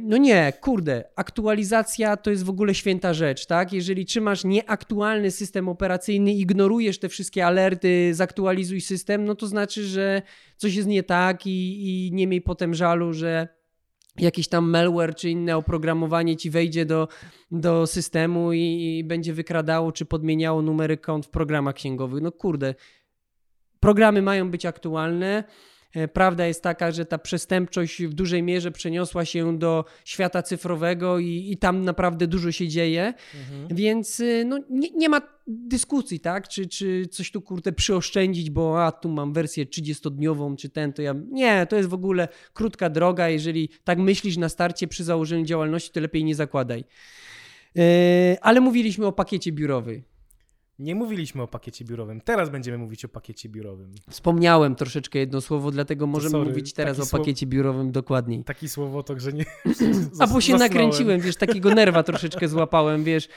no 0.03 0.17
nie, 0.17 0.53
kurde, 0.61 1.03
aktualizacja 1.15 2.17
to 2.17 2.31
jest 2.31 2.43
w 2.43 2.49
ogóle 2.49 2.75
święta 2.75 3.13
rzecz, 3.13 3.45
tak? 3.45 3.73
Jeżeli 3.73 4.05
trzymasz 4.05 4.43
nieaktualny 4.43 5.31
system 5.31 5.69
operacyjny, 5.69 6.33
ignorujesz 6.33 6.99
te 6.99 7.09
wszystkie 7.09 7.45
alerty, 7.45 8.13
zaktualizuj 8.13 8.81
system, 8.81 9.25
no 9.25 9.35
to 9.35 9.47
znaczy, 9.47 9.83
że 9.83 10.21
coś 10.57 10.75
jest 10.75 10.87
nie 10.87 11.03
tak 11.03 11.47
i, 11.47 12.07
i 12.07 12.11
nie 12.13 12.27
miej 12.27 12.41
potem 12.41 12.73
żalu, 12.73 13.13
że 13.13 13.58
jakiś 14.21 14.47
tam 14.47 14.69
malware 14.69 15.15
czy 15.15 15.29
inne 15.29 15.57
oprogramowanie 15.57 16.37
ci 16.37 16.49
wejdzie 16.49 16.85
do, 16.85 17.07
do 17.51 17.87
systemu 17.87 18.53
i, 18.53 18.59
i, 18.59 19.03
będzie 19.03 19.33
wykradało 19.33 19.91
czy 19.91 20.05
podmieniało 20.05 20.61
numery 20.61 20.97
kont 20.97 21.25
w 21.25 21.29
programach 21.29 21.75
księgowych. 21.75 22.23
No 22.23 22.31
kurde, 22.31 22.75
programy 23.79 24.21
mają 24.21 24.51
być 24.51 24.65
aktualne. 24.65 25.43
E, 25.93 26.07
prawda 26.07 26.47
jest 26.47 26.63
taka, 26.63 26.91
że 26.91 27.05
ta 27.05 27.17
przestępczość 27.17 28.03
w 28.03 28.13
dużej 28.13 28.43
mierze 28.43 28.71
przeniosła 28.71 29.25
się 29.25 29.57
do 29.57 29.85
świata 30.05 30.43
cyfrowego 30.43 31.19
i, 31.19 31.51
i 31.51 31.57
tam 31.57 31.85
naprawdę 31.85 32.27
dużo 32.27 32.51
się 32.51 32.67
dzieje, 32.67 33.13
mhm. 33.35 33.67
więc 33.71 34.19
y, 34.19 34.43
no, 34.47 34.59
nie, 34.69 34.89
nie, 34.89 35.09
ma 35.09 35.21
dyskusji, 35.47 36.19
tak? 36.19 36.47
Czy, 36.47 36.67
czy 36.67 37.07
coś 37.11 37.31
tu 37.31 37.41
kurde 37.41 37.71
przyoszczędzić, 37.71 38.49
bo 38.49 38.85
a 38.85 38.91
tu 38.91 39.09
mam 39.09 39.33
wersję 39.33 39.65
30-dniową, 39.65 40.55
czy 40.55 40.69
ten, 40.69 40.93
to 40.93 41.01
ja. 41.01 41.15
Nie, 41.31 41.65
to 41.65 41.75
jest 41.75 41.89
w 41.89 41.93
ogóle 41.93 42.27
krótka 42.53 42.89
droga. 42.89 43.29
Jeżeli 43.29 43.69
tak 43.83 43.99
myślisz 43.99 44.37
na 44.37 44.49
starcie 44.49 44.87
przy 44.87 45.03
założeniu 45.03 45.45
działalności, 45.45 45.91
to 45.91 45.99
lepiej 45.99 46.23
nie 46.23 46.35
zakładaj. 46.35 46.83
Yy, 47.75 47.83
ale 48.41 48.61
mówiliśmy 48.61 49.05
o 49.05 49.11
pakiecie 49.11 49.51
biurowym. 49.51 50.03
Nie 50.79 50.95
mówiliśmy 50.95 51.41
o 51.41 51.47
pakiecie 51.47 51.85
biurowym. 51.85 52.21
Teraz 52.21 52.49
będziemy 52.49 52.77
mówić 52.77 53.05
o 53.05 53.09
pakiecie 53.09 53.49
biurowym. 53.49 53.91
Wspomniałem 54.09 54.75
troszeczkę 54.75 55.19
jedno 55.19 55.41
słowo, 55.41 55.71
dlatego 55.71 56.07
możemy 56.07 56.31
sorry, 56.31 56.49
mówić 56.49 56.73
teraz 56.73 56.99
o 56.99 57.17
pakiecie 57.17 57.45
biurowym 57.45 57.91
dokładniej. 57.91 58.43
Taki 58.43 58.69
słowotok, 58.69 59.19
że 59.19 59.33
nie. 59.33 59.45
A 60.19 60.27
bo 60.27 60.41
się 60.41 60.55
nakręciłem, 60.55 61.21
wiesz, 61.21 61.35
takiego 61.35 61.75
nerwa 61.75 62.03
troszeczkę 62.09 62.47
złapałem, 62.47 63.03
wiesz. 63.03 63.29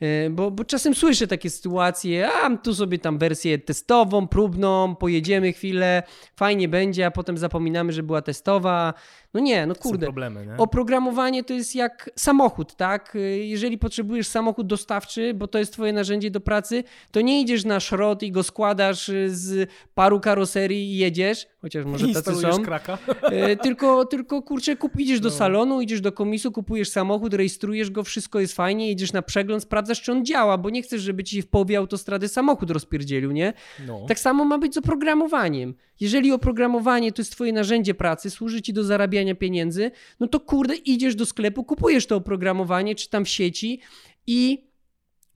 E, 0.00 0.30
bo, 0.30 0.50
bo 0.50 0.64
czasem 0.64 0.94
słyszę 0.94 1.26
takie 1.26 1.50
sytuacje, 1.50 2.32
a 2.32 2.56
tu 2.56 2.74
sobie 2.74 2.98
tam 2.98 3.18
wersję 3.18 3.58
testową, 3.58 4.28
próbną, 4.28 4.96
pojedziemy 4.96 5.52
chwilę, 5.52 6.02
fajnie 6.36 6.68
będzie, 6.68 7.06
a 7.06 7.10
potem 7.10 7.38
zapominamy, 7.38 7.92
że 7.92 8.02
była 8.02 8.22
testowa. 8.22 8.94
No 9.36 9.40
nie, 9.40 9.66
no 9.66 9.74
kurde. 9.74 10.06
Problemy, 10.06 10.46
nie? 10.46 10.56
Oprogramowanie 10.56 11.44
to 11.44 11.54
jest 11.54 11.74
jak 11.74 12.10
samochód, 12.16 12.76
tak? 12.76 13.16
Jeżeli 13.40 13.78
potrzebujesz 13.78 14.26
samochód 14.26 14.66
dostawczy, 14.66 15.34
bo 15.34 15.48
to 15.48 15.58
jest 15.58 15.72
twoje 15.72 15.92
narzędzie 15.92 16.30
do 16.30 16.40
pracy, 16.40 16.84
to 17.10 17.20
nie 17.20 17.40
idziesz 17.40 17.64
na 17.64 17.80
szrot 17.80 18.22
i 18.22 18.32
go 18.32 18.42
składasz 18.42 19.10
z 19.26 19.70
paru 19.94 20.20
karoserii 20.20 20.92
i 20.92 20.96
jedziesz, 20.96 21.46
chociaż 21.60 21.84
może 21.84 22.08
tacy 22.08 22.34
są. 22.34 22.62
kraka. 22.62 22.98
E, 23.22 23.56
tylko, 23.56 24.04
tylko 24.04 24.42
kurczę, 24.42 24.76
kup, 24.76 25.00
idziesz 25.00 25.20
do 25.20 25.28
no. 25.28 25.34
salonu, 25.34 25.80
idziesz 25.80 26.00
do 26.00 26.12
komisu, 26.12 26.52
kupujesz 26.52 26.88
samochód, 26.88 27.34
rejestrujesz 27.34 27.90
go, 27.90 28.04
wszystko 28.04 28.40
jest 28.40 28.52
fajnie, 28.52 28.90
idziesz 28.90 29.12
na 29.12 29.22
przegląd, 29.22 29.62
sprawdzasz, 29.62 30.02
czy 30.02 30.12
on 30.12 30.24
działa, 30.24 30.58
bo 30.58 30.70
nie 30.70 30.82
chcesz, 30.82 31.02
żeby 31.02 31.24
ci 31.24 31.42
w 31.42 31.48
połowie 31.48 31.78
autostrady 31.78 32.28
samochód 32.28 32.70
rozpierdzielił, 32.70 33.32
nie? 33.32 33.52
No. 33.86 34.04
Tak 34.08 34.18
samo 34.18 34.44
ma 34.44 34.58
być 34.58 34.74
z 34.74 34.78
oprogramowaniem. 34.78 35.74
Jeżeli 36.00 36.32
oprogramowanie 36.32 37.12
to 37.12 37.22
jest 37.22 37.32
twoje 37.32 37.52
narzędzie 37.52 37.94
pracy, 37.94 38.30
służy 38.30 38.62
ci 38.62 38.72
do 38.72 38.84
zarabiania 38.84 39.25
pieniędzy, 39.34 39.90
no 40.20 40.26
to 40.26 40.40
kurde, 40.40 40.74
idziesz 40.76 41.14
do 41.14 41.26
sklepu, 41.26 41.64
kupujesz 41.64 42.06
to 42.06 42.16
oprogramowanie, 42.16 42.94
czy 42.94 43.10
tam 43.10 43.26
sieci 43.26 43.80
i 44.26 44.66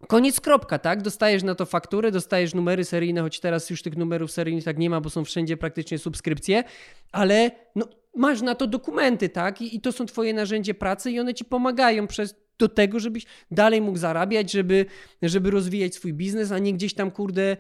Koniec 0.09 0.41
kropka, 0.41 0.79
tak? 0.79 1.03
Dostajesz 1.03 1.43
na 1.43 1.55
to 1.55 1.67
fakturę, 1.67 2.11
dostajesz 2.11 2.55
numery 2.55 2.85
seryjne, 2.85 3.21
choć 3.21 3.41
teraz 3.41 3.71
już 3.71 3.83
tych 3.83 3.97
numerów 3.97 4.33
seryjnych 4.33 4.65
tak 4.65 4.79
nie 4.79 4.91
ma, 4.91 5.01
bo 5.01 5.11
są 5.11 5.25
wszędzie 5.25 5.57
praktycznie 5.57 5.99
subskrypcje, 5.99 6.65
ale 7.13 7.51
no, 7.77 7.89
masz 8.15 8.43
na 8.43 8.55
to 8.55 8.67
dokumenty, 8.67 9.29
tak? 9.29 9.63
I, 9.63 9.77
I, 9.77 9.81
to 9.81 9.93
są 9.93 10.07
twoje 10.07 10.35
narzędzie 10.35 10.75
pracy 10.75 11.11
i 11.11 11.21
one 11.21 11.35
ci 11.35 11.45
pomagają 11.45 12.07
przez 12.07 12.35
do 12.59 12.69
tego, 12.69 13.01
żebyś 13.01 13.27
dalej 13.51 13.81
mógł 13.81 13.99
zarabiać, 13.99 14.53
żeby, 14.53 14.87
żeby 15.23 15.51
rozwijać 15.51 15.95
swój 15.95 16.13
biznes, 16.13 16.53
a 16.53 16.59
nie 16.59 16.73
gdzieś 16.73 16.95
tam, 16.95 17.11
kurde, 17.11 17.57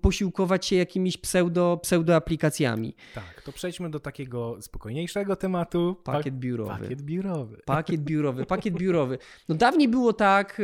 posiłkować 0.00 0.66
się 0.66 0.76
jakimiś 0.76 1.16
pseudo, 1.16 1.78
pseudo 1.82 2.16
aplikacjami. 2.16 2.94
Tak, 3.14 3.42
to 3.44 3.52
przejdźmy 3.52 3.90
do 3.90 4.00
takiego 4.00 4.62
spokojniejszego 4.62 5.36
tematu. 5.36 5.96
Pakiet 6.04 6.38
biurowy. 6.38 6.78
Pakiet 6.82 7.02
biurowy. 7.02 7.62
Pakiet 7.66 8.00
biurowy, 8.10 8.46
pakiet 8.46 8.74
biurowy. 8.74 9.18
No 9.48 9.54
dawniej 9.54 9.88
było 9.88 10.12
tak, 10.12 10.60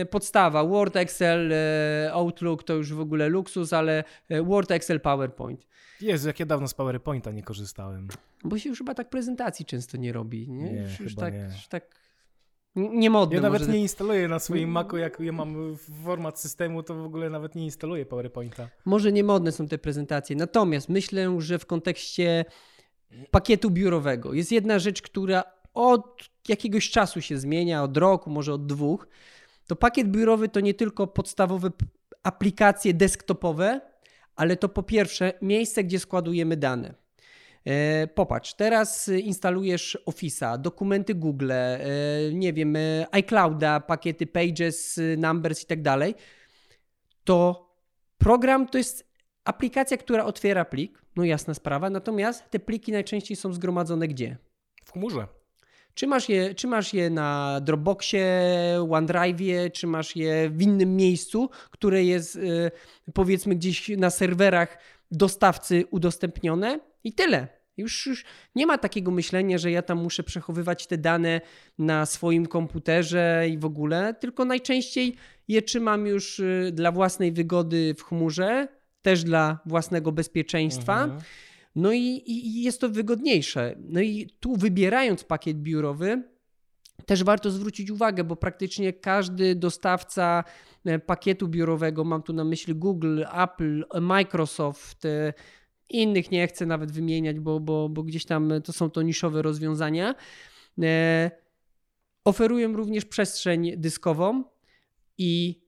e, 0.00 0.06
podstawa 0.06 0.64
Word, 0.64 0.96
Excel, 0.96 1.52
e, 1.52 2.10
Outlook 2.12 2.62
to 2.62 2.74
już 2.74 2.92
w 2.92 3.00
ogóle 3.00 3.28
luksus, 3.28 3.72
ale 3.72 4.04
e, 4.28 4.42
Word, 4.42 4.70
Excel, 4.70 5.00
PowerPoint. 5.00 5.66
Jezu, 6.00 6.28
jak 6.28 6.40
ja 6.40 6.46
dawno 6.46 6.68
z 6.68 6.74
PowerPointa 6.74 7.30
nie 7.32 7.42
korzystałem. 7.42 8.08
Bo 8.44 8.58
się 8.58 8.68
już 8.68 8.78
chyba 8.78 8.94
tak 8.94 9.10
prezentacji 9.10 9.64
często 9.64 9.96
nie 9.96 10.12
robi, 10.12 10.50
nie? 10.50 10.72
nie 10.72 10.82
już, 10.82 11.00
już 11.00 11.14
tak, 11.14 11.34
nie. 11.34 11.40
Już 11.40 11.68
tak 11.68 12.05
nie 12.76 13.10
modne. 13.10 13.36
Ja 13.36 13.42
nawet 13.42 13.60
może... 13.60 13.72
nie 13.72 13.78
instaluję 13.78 14.28
na 14.28 14.38
swoim 14.38 14.70
Macu, 14.70 14.96
jak 14.96 15.20
ja 15.20 15.32
mam 15.32 15.76
format 16.04 16.40
systemu, 16.40 16.82
to 16.82 16.94
w 16.94 17.04
ogóle 17.04 17.30
nawet 17.30 17.54
nie 17.54 17.64
instaluję 17.64 18.06
PowerPointa. 18.06 18.68
Może 18.84 19.12
nie 19.12 19.24
modne 19.24 19.52
są 19.52 19.68
te 19.68 19.78
prezentacje, 19.78 20.36
natomiast 20.36 20.88
myślę, 20.88 21.40
że 21.40 21.58
w 21.58 21.66
kontekście 21.66 22.44
pakietu 23.30 23.70
biurowego 23.70 24.34
jest 24.34 24.52
jedna 24.52 24.78
rzecz, 24.78 25.02
która 25.02 25.44
od 25.74 26.30
jakiegoś 26.48 26.90
czasu 26.90 27.20
się 27.20 27.38
zmienia, 27.38 27.82
od 27.82 27.96
roku, 27.96 28.30
może 28.30 28.52
od 28.52 28.66
dwóch. 28.66 29.08
To 29.66 29.76
pakiet 29.76 30.08
biurowy 30.08 30.48
to 30.48 30.60
nie 30.60 30.74
tylko 30.74 31.06
podstawowe 31.06 31.70
aplikacje 32.22 32.94
desktopowe, 32.94 33.80
ale 34.36 34.56
to 34.56 34.68
po 34.68 34.82
pierwsze 34.82 35.32
miejsce, 35.42 35.84
gdzie 35.84 35.98
składujemy 35.98 36.56
dane. 36.56 36.94
E, 37.66 38.06
popatrz, 38.06 38.54
teraz 38.54 39.08
instalujesz 39.08 39.98
Office'a, 40.06 40.58
dokumenty 40.58 41.14
Google, 41.14 41.52
e, 41.52 41.78
nie 42.32 42.52
wiem, 42.52 42.76
e, 42.76 43.06
iClouda, 43.10 43.80
pakiety 43.80 44.26
Pages, 44.26 45.00
Numbers 45.18 45.62
i 45.62 45.66
tak 45.66 45.82
dalej. 45.82 46.14
To 47.24 47.66
program 48.18 48.68
to 48.68 48.78
jest 48.78 49.10
aplikacja, 49.44 49.96
która 49.96 50.24
otwiera 50.24 50.64
plik, 50.64 51.02
no 51.16 51.24
jasna 51.24 51.54
sprawa, 51.54 51.90
natomiast 51.90 52.50
te 52.50 52.58
pliki 52.58 52.92
najczęściej 52.92 53.36
są 53.36 53.52
zgromadzone 53.52 54.08
gdzie? 54.08 54.36
W 54.84 54.92
chmurze. 54.92 55.26
Czy 55.94 56.06
masz, 56.06 56.28
je, 56.28 56.54
czy 56.54 56.66
masz 56.66 56.94
je 56.94 57.10
na 57.10 57.60
Dropboxie, 57.62 58.26
OneDrive'ie, 58.90 59.70
czy 59.72 59.86
masz 59.86 60.16
je 60.16 60.50
w 60.50 60.62
innym 60.62 60.96
miejscu, 60.96 61.50
które 61.70 62.04
jest 62.04 62.38
powiedzmy 63.14 63.54
gdzieś 63.54 63.88
na 63.88 64.10
serwerach 64.10 64.78
dostawcy 65.10 65.84
udostępnione 65.90 66.80
i 67.04 67.12
tyle. 67.12 67.55
Już, 67.76 68.06
już 68.06 68.24
nie 68.54 68.66
ma 68.66 68.78
takiego 68.78 69.10
myślenia, 69.10 69.58
że 69.58 69.70
ja 69.70 69.82
tam 69.82 69.98
muszę 69.98 70.22
przechowywać 70.22 70.86
te 70.86 70.98
dane 70.98 71.40
na 71.78 72.06
swoim 72.06 72.46
komputerze 72.46 73.46
i 73.50 73.58
w 73.58 73.64
ogóle, 73.64 74.14
tylko 74.14 74.44
najczęściej 74.44 75.16
je 75.48 75.62
trzymam 75.62 76.06
już 76.06 76.38
y, 76.38 76.70
dla 76.72 76.92
własnej 76.92 77.32
wygody 77.32 77.94
w 77.98 78.02
chmurze, 78.02 78.68
też 79.02 79.24
dla 79.24 79.58
własnego 79.66 80.12
bezpieczeństwa. 80.12 81.04
Mhm. 81.04 81.20
No 81.74 81.92
i, 81.92 82.22
i 82.26 82.62
jest 82.62 82.80
to 82.80 82.88
wygodniejsze. 82.88 83.76
No 83.78 84.00
i 84.00 84.30
tu 84.40 84.56
wybierając 84.56 85.24
pakiet 85.24 85.56
biurowy, 85.56 86.22
też 87.06 87.24
warto 87.24 87.50
zwrócić 87.50 87.90
uwagę, 87.90 88.24
bo 88.24 88.36
praktycznie 88.36 88.92
każdy 88.92 89.54
dostawca 89.54 90.44
e, 90.84 90.98
pakietu 90.98 91.48
biurowego, 91.48 92.04
mam 92.04 92.22
tu 92.22 92.32
na 92.32 92.44
myśli 92.44 92.74
Google, 92.74 93.24
Apple, 93.42 93.84
Microsoft, 94.00 95.04
e, 95.04 95.32
innych 95.90 96.30
nie 96.30 96.46
chcę 96.46 96.66
nawet 96.66 96.92
wymieniać, 96.92 97.40
bo, 97.40 97.60
bo, 97.60 97.88
bo 97.88 98.02
gdzieś 98.02 98.24
tam 98.24 98.52
to 98.64 98.72
są 98.72 98.90
to 98.90 99.02
niszowe 99.02 99.42
rozwiązania. 99.42 100.14
E, 100.82 101.30
oferują 102.24 102.72
również 102.72 103.04
przestrzeń 103.04 103.72
dyskową 103.76 104.44
i 105.18 105.62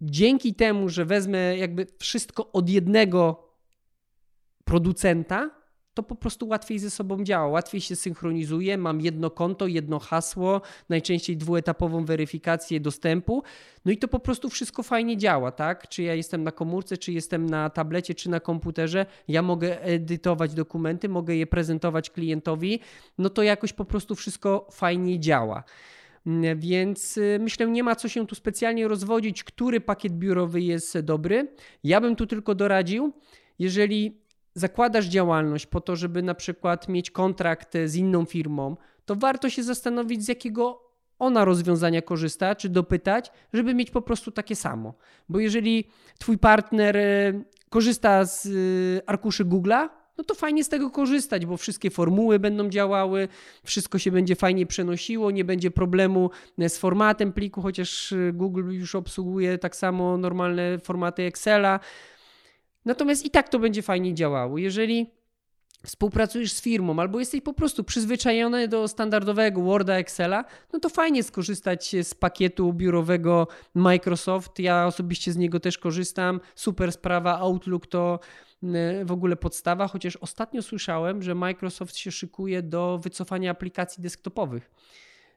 dzięki 0.00 0.54
temu, 0.54 0.88
że 0.88 1.04
wezmę 1.04 1.56
jakby 1.58 1.86
wszystko 1.98 2.52
od 2.52 2.70
jednego 2.70 3.48
producenta, 4.64 5.57
to 5.98 6.02
po 6.02 6.14
prostu 6.14 6.48
łatwiej 6.48 6.78
ze 6.78 6.90
sobą 6.90 7.24
działa, 7.24 7.48
łatwiej 7.48 7.80
się 7.80 7.96
synchronizuje. 7.96 8.78
Mam 8.78 9.00
jedno 9.00 9.30
konto, 9.30 9.66
jedno 9.66 9.98
hasło, 9.98 10.60
najczęściej 10.88 11.36
dwuetapową 11.36 12.04
weryfikację 12.04 12.80
dostępu. 12.80 13.42
No 13.84 13.92
i 13.92 13.96
to 13.96 14.08
po 14.08 14.18
prostu 14.18 14.48
wszystko 14.48 14.82
fajnie 14.82 15.16
działa, 15.16 15.52
tak? 15.52 15.88
Czy 15.88 16.02
ja 16.02 16.14
jestem 16.14 16.44
na 16.44 16.52
komórce, 16.52 16.96
czy 16.96 17.12
jestem 17.12 17.46
na 17.46 17.70
tablecie, 17.70 18.14
czy 18.14 18.30
na 18.30 18.40
komputerze, 18.40 19.06
ja 19.28 19.42
mogę 19.42 19.82
edytować 19.82 20.54
dokumenty, 20.54 21.08
mogę 21.08 21.36
je 21.36 21.46
prezentować 21.46 22.10
klientowi, 22.10 22.80
no 23.18 23.30
to 23.30 23.42
jakoś 23.42 23.72
po 23.72 23.84
prostu 23.84 24.14
wszystko 24.14 24.68
fajnie 24.72 25.20
działa. 25.20 25.64
Więc 26.56 27.16
y, 27.16 27.38
myślę, 27.40 27.66
nie 27.66 27.82
ma 27.82 27.96
co 27.96 28.08
się 28.08 28.26
tu 28.26 28.34
specjalnie 28.34 28.88
rozwodzić, 28.88 29.44
który 29.44 29.80
pakiet 29.80 30.12
biurowy 30.12 30.60
jest 30.60 31.00
dobry. 31.00 31.48
Ja 31.84 32.00
bym 32.00 32.16
tu 32.16 32.26
tylko 32.26 32.54
doradził, 32.54 33.12
jeżeli 33.58 34.27
zakładasz 34.58 35.06
działalność 35.06 35.66
po 35.66 35.80
to, 35.80 35.96
żeby 35.96 36.22
na 36.22 36.34
przykład 36.34 36.88
mieć 36.88 37.10
kontrakt 37.10 37.74
z 37.84 37.94
inną 37.94 38.24
firmą, 38.24 38.76
to 39.04 39.16
warto 39.16 39.50
się 39.50 39.62
zastanowić, 39.62 40.24
z 40.24 40.28
jakiego 40.28 40.88
ona 41.18 41.44
rozwiązania 41.44 42.02
korzysta, 42.02 42.54
czy 42.54 42.68
dopytać, 42.68 43.32
żeby 43.52 43.74
mieć 43.74 43.90
po 43.90 44.02
prostu 44.02 44.30
takie 44.30 44.56
samo. 44.56 44.94
Bo 45.28 45.38
jeżeli 45.38 45.84
twój 46.18 46.38
partner 46.38 46.96
e, 46.96 47.32
korzysta 47.70 48.24
z 48.24 48.46
e, 48.46 49.08
arkuszy 49.08 49.44
Google'a, 49.44 49.88
no 50.18 50.24
to 50.24 50.34
fajnie 50.34 50.64
z 50.64 50.68
tego 50.68 50.90
korzystać, 50.90 51.46
bo 51.46 51.56
wszystkie 51.56 51.90
formuły 51.90 52.38
będą 52.38 52.68
działały, 52.68 53.28
wszystko 53.64 53.98
się 53.98 54.10
będzie 54.10 54.36
fajnie 54.36 54.66
przenosiło, 54.66 55.30
nie 55.30 55.44
będzie 55.44 55.70
problemu 55.70 56.30
e, 56.58 56.68
z 56.68 56.78
formatem 56.78 57.32
pliku, 57.32 57.62
chociaż 57.62 58.14
Google 58.32 58.70
już 58.70 58.94
obsługuje 58.94 59.58
tak 59.58 59.76
samo 59.76 60.18
normalne 60.18 60.78
formaty 60.78 61.22
Excela. 61.22 61.80
Natomiast 62.84 63.24
i 63.24 63.30
tak 63.30 63.48
to 63.48 63.58
będzie 63.58 63.82
fajnie 63.82 64.14
działało. 64.14 64.58
Jeżeli 64.58 65.18
współpracujesz 65.86 66.52
z 66.52 66.62
firmą 66.62 67.00
albo 67.00 67.18
jesteś 67.18 67.40
po 67.40 67.52
prostu 67.52 67.84
przyzwyczajony 67.84 68.68
do 68.68 68.88
standardowego 68.88 69.62
Worda, 69.62 69.94
Excela, 69.94 70.44
no 70.72 70.80
to 70.80 70.88
fajnie 70.88 71.22
skorzystać 71.22 71.96
z 72.02 72.14
pakietu 72.14 72.72
biurowego 72.72 73.48
Microsoft. 73.74 74.58
Ja 74.58 74.86
osobiście 74.86 75.32
z 75.32 75.36
niego 75.36 75.60
też 75.60 75.78
korzystam. 75.78 76.40
Super 76.54 76.92
sprawa. 76.92 77.38
Outlook 77.38 77.86
to 77.86 78.20
mm, 78.62 79.06
w 79.06 79.12
ogóle 79.12 79.36
podstawa, 79.36 79.88
chociaż 79.88 80.16
ostatnio 80.16 80.62
słyszałem, 80.62 81.22
że 81.22 81.34
Microsoft 81.34 81.96
się 81.96 82.10
szykuje 82.10 82.62
do 82.62 82.98
wycofania 83.02 83.50
aplikacji 83.50 84.02
desktopowych. 84.02 84.70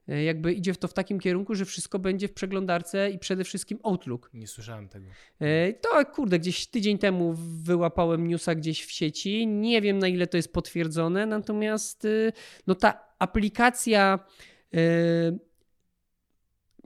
E, 0.08 0.24
jakby 0.24 0.54
idzie 0.54 0.74
w 0.74 0.78
to 0.78 0.88
w 0.88 0.94
takim 0.94 1.20
kierunku, 1.20 1.56
że 1.56 1.66
wszystko 1.66 2.00
będzie 2.00 2.28
w 2.28 2.34
przeglądarce 2.34 3.12
i 3.12 3.20
przede 3.20 3.44
wszystkim 3.44 3.80
Outlook. 3.84 4.30
Nie 4.34 4.48
słyszałem 4.48 4.90
tego. 4.90 5.08
E, 5.40 5.74
to 5.74 6.06
kurde, 6.06 6.40
gdzieś 6.40 6.68
tydzień 6.68 6.98
temu 6.98 7.34
wyłapałem 7.64 8.28
newsa 8.28 8.56
gdzieś 8.56 8.86
w 8.86 8.92
sieci. 8.92 9.48
Nie 9.48 9.82
wiem 9.82 10.00
na 10.00 10.08
ile 10.08 10.28
to 10.28 10.38
jest 10.38 10.54
potwierdzone, 10.54 11.26
natomiast 11.26 12.06
y, 12.06 12.34
no 12.68 12.76
ta 12.76 13.04
aplikacja 13.20 14.20
e, 14.74 14.80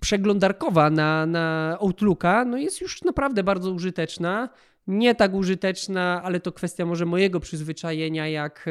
przeglądarkowa 0.02 0.90
na, 0.90 1.26
na 1.26 1.78
Outlooka 1.80 2.46
no 2.46 2.58
jest 2.58 2.82
już 2.82 3.04
naprawdę 3.04 3.44
bardzo 3.44 3.72
użyteczna. 3.72 4.50
Nie 4.88 5.16
tak 5.16 5.34
użyteczna, 5.34 6.22
ale 6.24 6.40
to 6.40 6.52
kwestia 6.52 6.86
może 6.86 7.06
mojego 7.06 7.40
przyzwyczajenia 7.40 8.28
jak 8.28 8.66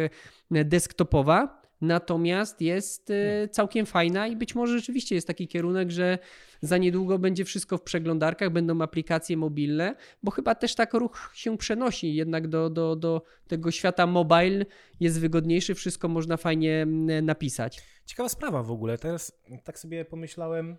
desktopowa 0.51 1.63
natomiast 1.87 2.61
jest 2.61 3.11
y, 3.11 3.12
hmm. 3.12 3.49
całkiem 3.49 3.87
fajna 3.87 4.27
i 4.27 4.37
być 4.37 4.55
może 4.55 4.79
rzeczywiście 4.79 5.14
jest 5.14 5.27
taki 5.27 5.49
kierunek, 5.49 5.90
że 5.90 6.18
za 6.61 6.79
niedługo 6.79 7.18
będzie 7.18 7.44
wszystko 7.44 7.79
w 7.79 7.83
przeglądarkach, 7.83 8.51
będą 8.51 8.81
aplikacje 8.83 9.37
mobilne, 9.37 9.97
bo 10.23 10.31
chyba 10.31 10.55
też 10.55 10.75
tak 10.75 10.94
ruch 10.94 11.31
się 11.35 11.59
przenosi 11.59 12.14
jednak 12.14 12.49
do, 12.49 12.70
do, 12.70 12.97
do 12.97 13.23
tego 13.49 13.70
świata 13.70 14.07
mobile, 14.07 14.64
jest 15.01 15.20
wygodniejszy, 15.20 15.75
wszystko 15.75 16.09
można 16.09 16.37
fajnie 16.37 16.83
mm, 16.83 17.25
napisać. 17.25 17.83
Ciekawa 18.07 18.29
sprawa 18.29 18.62
w 18.62 18.70
ogóle, 18.70 18.99
teraz 18.99 19.33
tak 19.64 19.79
sobie 19.79 20.05
pomyślałem, 20.05 20.77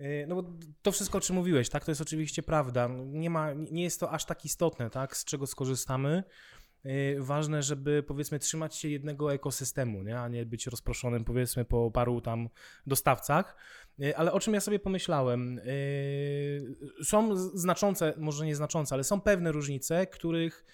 y, 0.00 0.24
no 0.28 0.42
bo 0.42 0.50
to 0.82 0.92
wszystko, 0.92 1.18
o 1.18 1.20
czym 1.20 1.36
mówiłeś, 1.36 1.68
tak, 1.68 1.84
to 1.84 1.90
jest 1.90 2.00
oczywiście 2.00 2.42
prawda. 2.42 2.88
Nie, 3.06 3.30
ma, 3.30 3.52
nie 3.52 3.82
jest 3.82 4.00
to 4.00 4.10
aż 4.10 4.24
tak 4.24 4.44
istotne, 4.44 4.90
tak, 4.90 5.16
z 5.16 5.24
czego 5.24 5.46
skorzystamy. 5.46 6.22
Y, 6.86 7.16
ważne, 7.20 7.62
żeby 7.62 8.02
powiedzmy 8.02 8.38
trzymać 8.38 8.76
się 8.76 8.88
jednego 8.88 9.32
ekosystemu, 9.32 10.02
nie? 10.02 10.20
a 10.20 10.28
nie 10.28 10.46
być 10.46 10.66
rozproszonym 10.66 11.24
powiedzmy 11.24 11.64
po 11.64 11.90
paru 11.90 12.20
tam 12.20 12.48
dostawcach. 12.86 13.56
Y, 14.00 14.16
ale 14.16 14.32
o 14.32 14.40
czym 14.40 14.54
ja 14.54 14.60
sobie 14.60 14.78
pomyślałem? 14.78 15.58
Y, 15.58 16.76
są 17.04 17.36
znaczące, 17.36 18.14
może 18.16 18.46
nie 18.46 18.56
znaczące, 18.56 18.94
ale 18.94 19.04
są 19.04 19.20
pewne 19.20 19.52
różnice, 19.52 20.06
których 20.06 20.64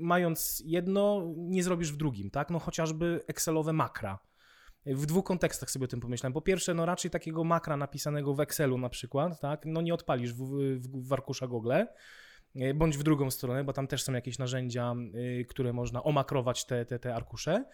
mając 0.00 0.62
jedno, 0.66 1.32
nie 1.36 1.62
zrobisz 1.64 1.92
w 1.92 1.96
drugim, 1.96 2.30
tak? 2.30 2.50
No 2.50 2.58
chociażby 2.58 3.20
Excelowe 3.26 3.72
makra. 3.72 4.18
W 4.86 5.06
dwóch 5.06 5.24
kontekstach 5.24 5.70
sobie 5.70 5.84
o 5.84 5.88
tym 5.88 6.00
pomyślałem. 6.00 6.32
Po 6.32 6.42
pierwsze, 6.42 6.74
no 6.74 6.86
raczej 6.86 7.10
takiego 7.10 7.44
makra 7.44 7.76
napisanego 7.76 8.34
w 8.34 8.40
Excelu 8.40 8.78
na 8.78 8.88
przykład, 8.88 9.40
tak, 9.40 9.66
no 9.66 9.82
nie 9.82 9.94
odpalisz 9.94 10.32
w, 10.32 10.44
w, 10.78 11.08
w 11.08 11.12
arkusza 11.12 11.46
Google, 11.46 11.72
bądź 12.74 12.98
w 12.98 13.02
drugą 13.02 13.30
stronę, 13.30 13.64
bo 13.64 13.72
tam 13.72 13.86
też 13.86 14.02
są 14.02 14.12
jakieś 14.12 14.38
narzędzia, 14.38 14.94
y, 15.40 15.44
które 15.48 15.72
można 15.72 16.02
omakrować 16.02 16.64
te, 16.64 16.84
te, 16.84 16.98
te 16.98 17.14
arkusze. 17.14 17.64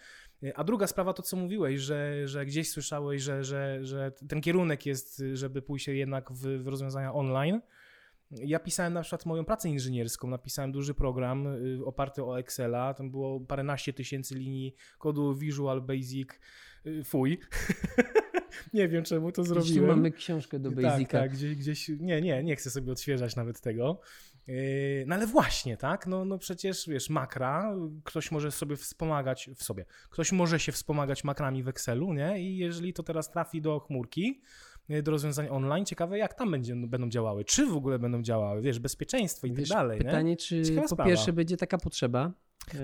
E, 0.43 0.57
a 0.57 0.63
druga 0.63 0.87
sprawa 0.87 1.13
to, 1.13 1.23
co 1.23 1.37
mówiłeś, 1.37 1.81
że, 1.81 2.27
że 2.27 2.45
gdzieś 2.45 2.69
słyszałeś, 2.69 3.21
że, 3.21 3.43
że, 3.43 3.79
że 3.85 4.11
ten 4.29 4.41
kierunek 4.41 4.85
jest, 4.85 5.23
żeby 5.33 5.61
pójść 5.61 5.87
jednak 5.87 6.31
w, 6.31 6.63
w 6.63 6.67
rozwiązania 6.67 7.13
online. 7.13 7.61
Ja 8.31 8.59
pisałem 8.59 8.93
na 8.93 9.01
przykład 9.01 9.25
moją 9.25 9.45
pracę 9.45 9.69
inżynierską, 9.69 10.27
napisałem 10.27 10.71
duży 10.71 10.93
program 10.93 11.47
oparty 11.85 12.23
o 12.23 12.39
Excela, 12.39 12.93
tam 12.93 13.11
było 13.11 13.39
paręnaście 13.39 13.93
tysięcy 13.93 14.35
linii 14.35 14.75
kodu 14.97 15.35
Visual 15.35 15.81
Basic, 15.81 16.29
fuj. 17.03 17.39
nie 18.73 18.87
wiem, 18.87 19.03
czemu 19.03 19.31
to 19.31 19.43
zrobiłem. 19.43 19.75
Jeszcze 19.75 19.95
mamy 19.95 20.11
książkę 20.11 20.59
do 20.59 20.71
Basica. 20.71 21.11
Tak, 21.11 21.21
tak, 21.21 21.31
gdzieś, 21.31 21.55
gdzieś, 21.55 21.89
nie, 21.89 22.21
nie, 22.21 22.43
nie 22.43 22.55
chcę 22.55 22.69
sobie 22.69 22.91
odświeżać 22.91 23.35
nawet 23.35 23.61
tego. 23.61 24.01
Y, 24.49 25.03
no 25.07 25.15
ale 25.15 25.27
właśnie, 25.27 25.77
tak, 25.77 26.07
no, 26.07 26.25
no 26.25 26.37
przecież, 26.37 26.87
wiesz, 26.87 27.09
makra, 27.09 27.75
ktoś 28.03 28.31
może 28.31 28.51
sobie 28.51 28.75
wspomagać, 28.75 29.49
w 29.55 29.63
sobie, 29.63 29.85
ktoś 30.09 30.31
może 30.31 30.59
się 30.59 30.71
wspomagać 30.71 31.23
makrami 31.23 31.63
w 31.63 31.67
Excelu, 31.67 32.13
nie, 32.13 32.41
i 32.41 32.57
jeżeli 32.57 32.93
to 32.93 33.03
teraz 33.03 33.31
trafi 33.31 33.61
do 33.61 33.79
chmurki, 33.79 34.41
E, 34.89 35.03
do 35.03 35.11
rozwiązań 35.11 35.47
online. 35.49 35.85
Ciekawe, 35.85 36.17
jak 36.17 36.33
tam 36.33 36.51
będzie, 36.51 36.75
będą 36.75 37.09
działały. 37.09 37.45
Czy 37.45 37.65
w 37.65 37.75
ogóle 37.75 37.99
będą 37.99 38.21
działały, 38.21 38.61
wiesz, 38.61 38.79
bezpieczeństwo 38.79 39.47
i 39.47 39.53
wiesz, 39.53 39.69
tak 39.69 39.77
dalej. 39.77 39.97
Pytanie, 39.97 40.31
nie? 40.31 40.37
czy 40.37 40.61
Ciekawa 40.61 40.81
po 40.81 40.87
sprawa. 40.87 41.09
pierwsze 41.09 41.33
będzie 41.33 41.57
taka 41.57 41.77
potrzeba. 41.77 42.31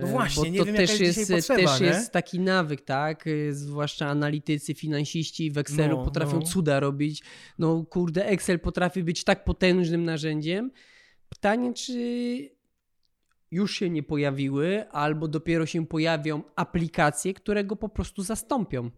No 0.02 0.08
właśnie, 0.08 0.44
Bo 0.44 0.50
nie 0.50 0.60
to 0.60 0.66
wiem, 0.66 0.76
też 0.76 1.00
jest, 1.00 1.18
jest, 1.18 1.32
potrzeba, 1.32 1.72
też 1.72 1.82
nie? 1.82 1.88
jest 1.88 2.12
taki 2.12 2.40
nawyk, 2.40 2.82
tak? 2.82 3.26
Zwłaszcza 3.52 4.08
analitycy, 4.08 4.74
finansiści 4.74 5.52
w 5.52 5.58
Excelu 5.58 5.98
No, 5.98 6.04
potrafią 6.04 6.40
no. 6.40 6.46
cuda 6.46 6.80
robić. 6.80 7.24
No 7.60 7.86
kurde, 7.90 8.26
Excel 8.26 8.60
potrafi 8.60 9.04
być 9.04 9.24
tak 9.24 9.44
potężnym 9.44 10.06
narzędziem. 10.06 10.72
Pytanie, 11.30 11.74
czy 11.74 12.58
już 13.52 13.76
się 13.76 13.90
nie 13.90 14.04
pojawiły, 14.04 14.90
albo 14.90 15.28
dopiero 15.28 15.66
się 15.66 15.88
pojawią 15.88 16.42
aplikacje, 16.56 17.34
które 17.34 17.64
go 17.64 17.76
po 17.76 17.90
prostu 17.90 18.24
zastąpią. 18.24 18.92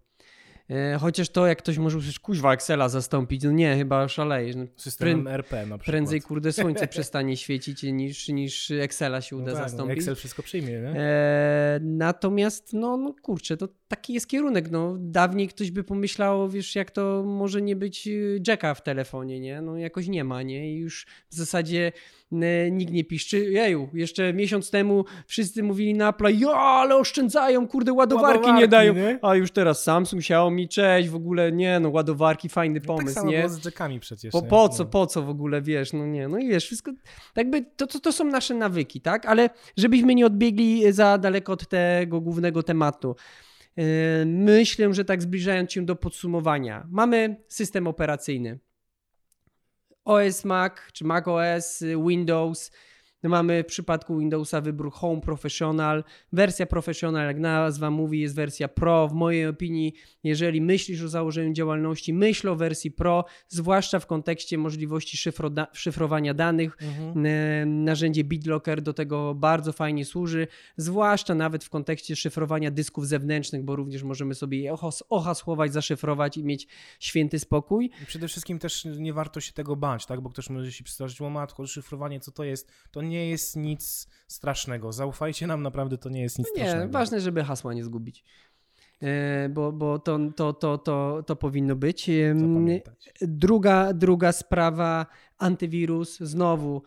E, 0.69 0.97
Chociaż 0.99 1.29
to, 1.29 1.47
jak 1.47 1.57
ktoś 1.57 1.77
może 1.77 1.97
usłyszeć, 1.97 2.19
kuźwa 2.19 2.53
Excela 2.53 2.89
zastąpić, 2.89 3.43
no 3.43 3.51
nie, 3.51 3.77
chyba 3.77 4.07
szalejesz. 4.07 4.55
No, 4.55 4.65
Systemem 4.75 5.27
RP 5.27 5.57
na 5.57 5.65
przykład. 5.65 5.85
prędzej, 5.85 6.21
kurde, 6.21 6.53
słońce 6.53 6.87
przestanie 6.97 7.37
świecić 7.37 7.83
niż, 7.83 8.27
niż 8.27 8.71
Excela 8.71 9.21
się 9.21 9.35
uda 9.35 9.45
no 9.45 9.51
tak, 9.51 9.63
no 9.63 9.69
zastąpić. 9.69 9.97
Excel 9.97 10.15
wszystko 10.15 10.43
przyjmie, 10.43 10.79
nie? 10.79 11.01
E, 11.01 11.79
natomiast, 11.81 12.73
no, 12.73 12.97
no 12.97 13.13
kurczę, 13.21 13.57
to 13.57 13.67
taki 13.89 14.13
jest 14.13 14.27
kierunek. 14.27 14.71
No, 14.71 14.95
dawniej 14.99 15.47
ktoś 15.47 15.71
by 15.71 15.83
pomyślał, 15.83 16.49
wiesz, 16.49 16.75
jak 16.75 16.91
to 16.91 17.23
może 17.25 17.61
nie 17.61 17.75
być 17.75 18.07
y, 18.07 18.41
Jacka 18.47 18.73
w 18.73 18.83
telefonie, 18.83 19.39
nie? 19.39 19.61
No 19.61 19.77
jakoś 19.77 20.07
nie 20.07 20.23
ma, 20.23 20.43
nie? 20.43 20.73
I 20.73 20.77
już 20.77 21.05
w 21.29 21.35
zasadzie 21.35 21.91
nikt 22.71 22.93
nie 22.93 23.03
piszczy. 23.03 23.39
Jeju, 23.51 23.89
jeszcze 23.93 24.33
miesiąc 24.33 24.71
temu 24.71 25.05
wszyscy 25.27 25.63
mówili 25.63 25.93
na 25.93 26.09
Apple, 26.09 26.39
jo, 26.39 26.55
ale 26.57 26.95
oszczędzają, 26.95 27.67
kurde, 27.67 27.93
ładowarki, 27.93 28.37
Ładowarki, 28.37 28.61
nie 28.61 28.67
dają. 28.67 28.93
nie? 28.93 29.19
A 29.21 29.35
już 29.35 29.51
teraz 29.51 29.83
Samsung, 29.83 30.19
Xiaomi, 30.21 30.67
cześć, 30.67 31.09
w 31.09 31.15
ogóle 31.15 31.51
nie, 31.51 31.79
no 31.79 31.89
ładowarki, 31.89 32.49
fajny 32.49 32.79
tak 32.79 32.87
pomysł, 32.87 33.13
samo 33.15 33.31
nie? 33.31 33.37
było 33.37 33.49
z 33.49 33.65
Jackami 33.65 33.99
przecież. 33.99 34.31
Po, 34.31 34.41
po 34.41 34.69
co, 34.69 34.83
No. 34.83 34.89
po 34.89 35.07
co 35.07 35.21
w 35.21 35.29
ogóle, 35.29 35.61
wiesz, 35.61 35.93
no 35.93 36.05
nie, 36.05 36.27
no 36.27 36.37
i 36.39 36.47
wiesz, 36.47 36.65
wszystko, 36.65 36.91
jakby 37.35 37.65
to, 37.75 37.87
to, 37.87 37.99
to 37.99 38.11
są 38.11 38.23
nasze 38.25 38.53
nawyki, 38.53 39.01
tak, 39.01 39.25
ale 39.25 39.49
żebyśmy 39.77 40.15
nie 40.15 40.25
odbiegli 40.25 40.91
za 40.91 41.17
daleko 41.17 41.53
od 41.53 41.67
tego 41.67 42.21
głównego 42.21 42.63
tematu. 42.63 43.15
Yy, 43.77 44.25
Myślę, 44.25 44.93
że 44.93 45.05
tak 45.05 45.21
zbliżając 45.21 45.71
się 45.71 45.85
do 45.85 45.95
podsumowania, 45.95 46.87
mamy 46.89 47.43
system 47.47 47.87
operacyjny. 47.87 48.59
OS 50.05 50.45
Mac 50.45 50.73
czy 50.93 51.05
Mac 51.05 51.27
OS, 51.27 51.83
Windows. 52.07 52.71
Mamy 53.23 53.63
w 53.63 53.65
przypadku 53.65 54.17
Windowsa 54.17 54.61
wybór 54.61 54.91
Home 54.91 55.21
Professional. 55.21 56.03
Wersja 56.33 56.65
Professional, 56.65 57.27
jak 57.27 57.39
nazwa 57.39 57.91
mówi, 57.91 58.19
jest 58.19 58.35
wersja 58.35 58.67
Pro. 58.67 59.07
W 59.07 59.13
mojej 59.13 59.47
opinii, 59.47 59.93
jeżeli 60.23 60.61
myślisz 60.61 61.03
o 61.03 61.07
założeniu 61.07 61.53
działalności, 61.53 62.13
myśl 62.13 62.49
o 62.49 62.55
wersji 62.55 62.91
Pro, 62.91 63.25
zwłaszcza 63.47 63.99
w 63.99 64.05
kontekście 64.05 64.57
możliwości 64.57 65.17
szyfro- 65.17 65.67
szyfrowania 65.73 66.33
danych. 66.33 66.77
Mhm. 66.81 67.83
Narzędzie 67.83 68.23
BitLocker 68.23 68.81
do 68.81 68.93
tego 68.93 69.35
bardzo 69.35 69.73
fajnie 69.73 70.05
służy, 70.05 70.47
zwłaszcza 70.77 71.35
nawet 71.35 71.63
w 71.63 71.69
kontekście 71.69 72.15
szyfrowania 72.15 72.71
dysków 72.71 73.07
zewnętrznych, 73.07 73.63
bo 73.63 73.75
również 73.75 74.03
możemy 74.03 74.35
sobie 74.35 74.59
je 74.59 74.73
ohas- 74.73 75.03
ohasłować, 75.09 75.73
zaszyfrować 75.73 76.37
i 76.37 76.43
mieć 76.43 76.67
święty 76.99 77.39
spokój. 77.39 77.91
I 78.03 78.05
przede 78.05 78.27
wszystkim 78.27 78.59
też 78.59 78.85
nie 78.85 79.13
warto 79.13 79.41
się 79.41 79.53
tego 79.53 79.75
bać, 79.75 80.05
tak? 80.05 80.21
Bo 80.21 80.29
ktoś 80.29 80.49
może 80.49 80.71
się 80.71 80.83
przestraszyć, 80.83 81.21
o 81.21 81.29
matko, 81.29 81.67
szyfrowanie, 81.67 82.19
co 82.19 82.31
to 82.31 82.43
jest? 82.43 82.71
To 82.91 83.01
nie 83.01 83.08
jest 83.11 83.55
nic 83.55 84.07
strasznego. 84.27 84.91
Zaufajcie 84.91 85.47
nam, 85.47 85.63
naprawdę 85.63 85.97
to 85.97 86.09
nie 86.09 86.21
jest 86.21 86.39
nic 86.39 86.47
No 86.47 86.53
Nie, 86.63 86.69
strasznego. 86.69 86.93
ważne, 86.93 87.21
żeby 87.21 87.43
hasła 87.43 87.73
nie 87.73 87.83
zgubić. 87.83 88.23
E, 89.01 89.49
Bo, 89.49 89.71
bo 89.71 89.99
to, 89.99 90.19
to, 90.35 90.53
to, 90.53 90.77
to, 90.77 91.23
to 91.27 91.35
powinno 91.35 91.75
być. 91.75 92.09
Zapamiętać. 92.35 93.13
Druga, 93.21 93.93
druga 93.93 94.31
sprawa, 94.31 95.05
antywirus. 95.37 96.19
Znowu, 96.19 96.83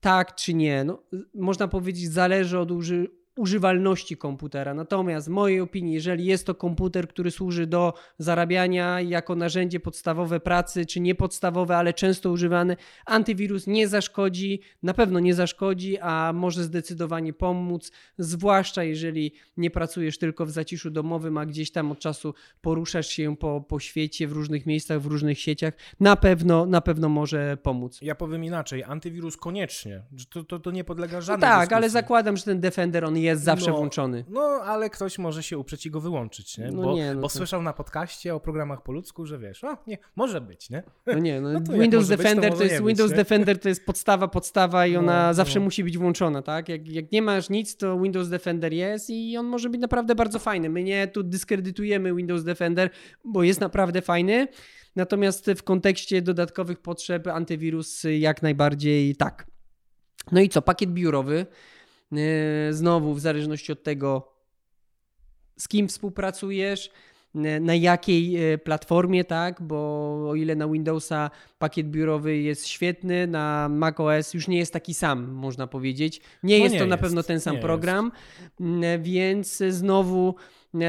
tak 0.00 0.34
czy 0.34 0.54
nie. 0.54 0.84
No, 0.84 1.02
można 1.34 1.68
powiedzieć, 1.68 2.12
zależy 2.12 2.58
od 2.58 2.70
uży, 2.70 3.06
używalności 3.38 4.16
komputera. 4.16 4.74
Natomiast 4.74 5.26
w 5.26 5.30
mojej 5.30 5.60
opinii, 5.60 5.94
jeżeli 5.94 6.24
jest 6.24 6.46
to 6.46 6.54
komputer, 6.54 7.08
który 7.08 7.30
służy 7.30 7.66
do 7.66 7.94
zarabiania 8.18 9.00
jako 9.00 9.34
narzędzie 9.34 9.80
podstawowe 9.80 10.40
pracy, 10.40 10.86
czy 10.86 11.00
niepodstawowe, 11.00 11.76
ale 11.76 11.94
często 11.94 12.30
używany, 12.30 12.76
antywirus 13.06 13.66
nie 13.66 13.88
zaszkodzi, 13.88 14.60
na 14.82 14.94
pewno 14.94 15.20
nie 15.20 15.34
zaszkodzi, 15.34 15.98
a 15.98 16.32
może 16.34 16.64
zdecydowanie 16.64 17.32
pomóc, 17.32 17.92
zwłaszcza 18.18 18.84
jeżeli 18.84 19.32
nie 19.56 19.70
pracujesz 19.70 20.18
tylko 20.18 20.46
w 20.46 20.50
zaciszu 20.50 20.90
domowym, 20.90 21.38
a 21.38 21.46
gdzieś 21.46 21.70
tam 21.72 21.92
od 21.92 21.98
czasu 21.98 22.34
poruszasz 22.60 23.06
się 23.08 23.36
po, 23.36 23.60
po 23.60 23.80
świecie, 23.80 24.28
w 24.28 24.32
różnych 24.32 24.66
miejscach, 24.66 25.00
w 25.00 25.06
różnych 25.06 25.38
sieciach, 25.40 25.74
na 26.00 26.16
pewno, 26.16 26.66
na 26.66 26.80
pewno 26.80 27.08
może 27.08 27.56
pomóc. 27.62 27.98
Ja 28.02 28.14
powiem 28.14 28.44
inaczej, 28.44 28.84
antywirus 28.84 29.36
koniecznie. 29.36 30.02
To, 30.30 30.44
to, 30.44 30.58
to 30.58 30.70
nie 30.70 30.84
podlega 30.84 31.16
No 31.16 31.22
żadnej 31.22 31.50
tak, 31.50 31.58
dyskusji. 31.60 31.76
ale 31.76 31.90
zakładam, 31.90 32.36
że 32.36 32.44
ten 32.44 32.60
Defender 32.60 33.04
on 33.04 33.16
jest 33.16 33.27
zawsze 33.36 33.70
No, 33.70 33.76
włączony. 33.76 34.24
No, 34.28 34.40
ale 34.40 34.90
ktoś 34.90 35.18
może 35.18 35.42
się 35.42 35.58
uprzeć 35.58 35.86
i 35.86 35.90
go 35.90 36.00
wyłączyć, 36.00 36.58
nie? 36.58 36.70
No 36.70 36.82
bo 36.82 36.94
nie, 36.94 37.14
no 37.14 37.20
bo 37.20 37.28
to- 37.28 37.34
słyszał 37.34 37.62
na 37.62 37.72
podcaście 37.72 38.34
o 38.34 38.40
programach 38.40 38.82
po 38.82 38.92
ludzku, 38.92 39.26
że 39.26 39.38
wiesz, 39.38 39.64
a 39.64 39.76
nie, 39.86 39.98
może 40.16 40.40
być, 40.40 40.70
nie? 40.70 40.82
No 41.06 41.18
nie, 41.18 41.40
no, 41.40 41.52
No 41.52 41.60
Windows 41.60 42.02
może 42.04 42.16
być, 42.16 42.26
to 42.26 42.34
Defender 42.34 42.52
to, 42.54 42.62
jest 42.62 42.76
być, 42.76 42.86
Windows 42.86 43.10
nie? 43.10 43.16
Defender 43.16 43.58
to 43.58 43.68
jest 43.68 43.86
podstawa, 43.86 44.28
podstawa 44.28 44.86
i 44.86 44.92
No, 44.92 44.98
ona 44.98 45.34
zawsze 45.34 45.58
no. 45.58 45.64
musi 45.64 45.84
być 45.84 45.98
włączona, 45.98 46.42
tak? 46.42 46.68
Jak, 46.68 46.88
jak 46.88 47.12
nie 47.12 47.22
masz 47.22 47.50
nic, 47.50 47.76
to 47.76 48.00
Windows 48.00 48.28
Defender 48.28 48.72
jest 48.72 49.10
i 49.10 49.36
on 49.36 49.46
może 49.46 49.70
być 49.70 49.80
naprawdę 49.80 50.14
bardzo 50.14 50.38
fajny. 50.38 50.70
My 50.70 50.82
nie 50.82 51.08
tu 51.08 51.22
dyskredytujemy 51.22 52.14
Windows 52.14 52.44
Defender, 52.44 52.90
bo 53.24 53.42
jest 53.42 53.60
naprawdę 53.60 54.02
fajny. 54.02 54.48
Natomiast 54.96 55.50
w 55.56 55.62
kontekście 55.62 56.22
dodatkowych 56.22 56.78
potrzeb 56.80 57.26
antywirus 57.26 58.02
jak 58.18 58.42
najbardziej 58.42 59.16
tak. 59.16 59.46
No 60.32 60.40
i 60.40 60.48
co, 60.48 60.62
pakiet 60.62 60.90
biurowy. 60.92 61.46
Yy, 62.12 62.20
Znowu 62.70 63.14
w 63.14 63.20
zależności 63.20 63.72
od 63.72 63.82
tego, 63.82 64.32
z 65.58 65.68
kim 65.68 65.88
współpracujesz, 65.88 66.90
yy, 67.34 67.60
na 67.60 67.74
jakiej 67.74 68.30
yy, 68.30 68.58
platformie, 68.58 69.24
tak? 69.24 69.62
Bo 69.62 69.76
o 70.30 70.34
ile 70.34 70.56
na 70.56 70.68
Windowsa 70.68 71.30
pakiet 71.58 71.90
biurowy 71.90 72.36
jest 72.38 72.66
świetny, 72.66 73.26
na 73.26 73.68
macOS 73.68 74.34
już 74.34 74.48
nie 74.48 74.58
jest 74.58 74.72
taki 74.72 74.94
sam, 74.94 75.32
można 75.32 75.66
powiedzieć. 75.66 76.20
Nie 76.42 76.58
No 76.58 76.64
jest 76.64 76.72
nie 76.72 76.80
to 76.80 76.86
na 76.86 76.94
jest, 76.94 77.02
pewno 77.02 77.22
ten 77.22 77.40
sam 77.40 77.58
program, 77.58 78.12
Yy, 78.60 78.98
więc 78.98 79.62
znowu 79.68 80.34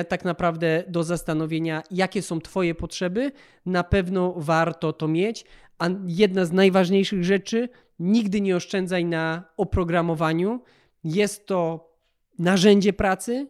tak 0.09 0.25
naprawdę 0.25 0.83
do 0.87 1.03
zastanowienia, 1.03 1.83
jakie 1.91 2.21
są 2.21 2.41
Twoje 2.41 2.75
potrzeby. 2.75 3.31
Na 3.65 3.83
pewno 3.83 4.33
warto 4.37 4.93
to 4.93 5.07
mieć. 5.07 5.45
A 5.77 5.87
jedna 6.07 6.45
z 6.45 6.51
najważniejszych 6.51 7.23
rzeczy, 7.23 7.69
nigdy 7.99 8.41
nie 8.41 8.55
oszczędzaj 8.55 9.05
na 9.05 9.43
oprogramowaniu. 9.57 10.61
Jest 11.03 11.45
to 11.45 11.89
narzędzie 12.39 12.93
pracy, 12.93 13.47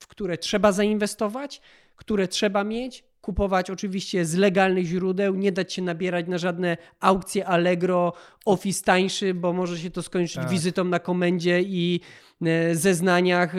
w 0.00 0.06
które 0.06 0.38
trzeba 0.38 0.72
zainwestować, 0.72 1.60
które 1.96 2.28
trzeba 2.28 2.64
mieć. 2.64 3.04
Kupować 3.20 3.70
oczywiście 3.70 4.24
z 4.24 4.34
legalnych 4.34 4.84
źródeł, 4.84 5.34
nie 5.34 5.52
dać 5.52 5.72
się 5.72 5.82
nabierać 5.82 6.26
na 6.28 6.38
żadne 6.38 6.76
aukcje 7.00 7.46
Allegro, 7.46 8.12
Office 8.44 8.84
tańszy, 8.84 9.34
bo 9.34 9.52
może 9.52 9.78
się 9.78 9.90
to 9.90 10.02
skończyć 10.02 10.34
Tak. 10.36 10.48
wizytą 10.48 10.84
na 10.84 10.98
komendzie 10.98 11.60
i 11.62 12.00
e, 12.42 12.74
zeznaniach, 12.74 13.54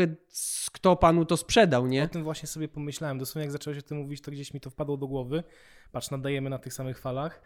kto 0.72 0.96
panu 0.96 1.26
to 1.26 1.38
sprzedał, 1.38 1.88
nie? 1.88 2.04
O 2.04 2.08
tym 2.08 2.24
właśnie 2.24 2.48
sobie 2.48 2.68
pomyślałem. 2.68 3.18
Dosłownie 3.20 3.42
jak 3.42 3.52
zacząłeś 3.52 3.80
o 3.80 3.82
tym 3.82 3.98
mówić, 3.98 4.22
to 4.22 4.32
gdzieś 4.32 4.54
mi 4.54 4.60
to 4.60 4.70
wpadło 4.70 4.98
do 4.98 5.08
głowy. 5.08 5.44
Patrz, 5.92 6.12
nadajemy 6.12 6.50
na 6.50 6.58
tych 6.60 6.74
samych 6.74 7.00
falach. 7.00 7.42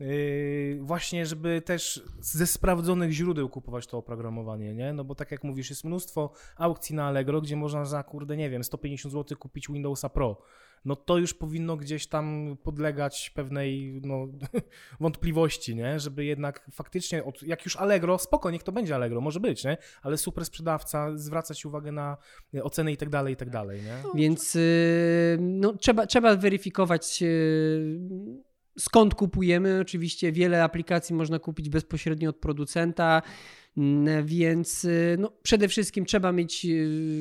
Yy, 0.00 0.78
właśnie, 0.80 1.26
żeby 1.26 1.62
też 1.62 2.02
ze 2.20 2.46
sprawdzonych 2.46 3.10
źródeł 3.10 3.48
kupować 3.48 3.86
to 3.86 3.98
oprogramowanie, 3.98 4.74
nie? 4.74 4.92
No 4.92 5.04
bo 5.04 5.14
tak 5.14 5.30
jak 5.30 5.44
mówisz, 5.44 5.70
jest 5.70 5.84
mnóstwo 5.84 6.32
aukcji 6.56 6.94
na 6.94 7.06
Allegro, 7.06 7.40
gdzie 7.40 7.56
można 7.56 7.84
za, 7.84 8.02
kurde, 8.02 8.36
nie 8.36 8.50
wiem, 8.50 8.64
150 8.64 9.12
zł 9.12 9.38
kupić 9.38 9.68
Windowsa 9.68 10.08
Pro 10.08 10.42
no 10.84 10.96
to 10.96 11.18
już 11.18 11.34
powinno 11.34 11.76
gdzieś 11.76 12.06
tam 12.06 12.56
podlegać 12.62 13.30
pewnej 13.30 14.00
no, 14.04 14.28
wątpliwości, 15.00 15.76
nie? 15.76 16.00
Żeby 16.00 16.24
jednak 16.24 16.70
faktycznie, 16.72 17.24
od, 17.24 17.42
jak 17.42 17.64
już 17.64 17.76
Allegro, 17.76 18.18
spoko, 18.18 18.50
niech 18.50 18.62
to 18.62 18.72
będzie 18.72 18.94
Allegro, 18.94 19.20
może 19.20 19.40
być, 19.40 19.64
nie? 19.64 19.76
Ale 20.02 20.18
super 20.18 20.44
sprzedawca, 20.44 21.18
zwracać 21.18 21.64
uwagę 21.64 21.92
na 21.92 22.16
oceny 22.62 22.92
i 22.92 22.96
tak 22.96 23.08
dalej, 23.08 23.34
i 23.34 23.36
tak 23.36 23.50
dalej, 23.50 23.80
nie? 23.82 23.96
Więc 24.14 24.56
y, 24.56 25.38
no, 25.40 25.72
trzeba, 25.72 26.06
trzeba 26.06 26.36
weryfikować 26.36 27.22
y, 27.22 27.98
skąd 28.78 29.14
kupujemy. 29.14 29.80
Oczywiście 29.80 30.32
wiele 30.32 30.64
aplikacji 30.64 31.14
można 31.14 31.38
kupić 31.38 31.68
bezpośrednio 31.68 32.30
od 32.30 32.36
producenta. 32.36 33.22
Więc 34.24 34.84
y, 34.84 35.16
no, 35.18 35.32
przede 35.42 35.68
wszystkim 35.68 36.06
trzeba 36.06 36.32
mieć, 36.32 36.66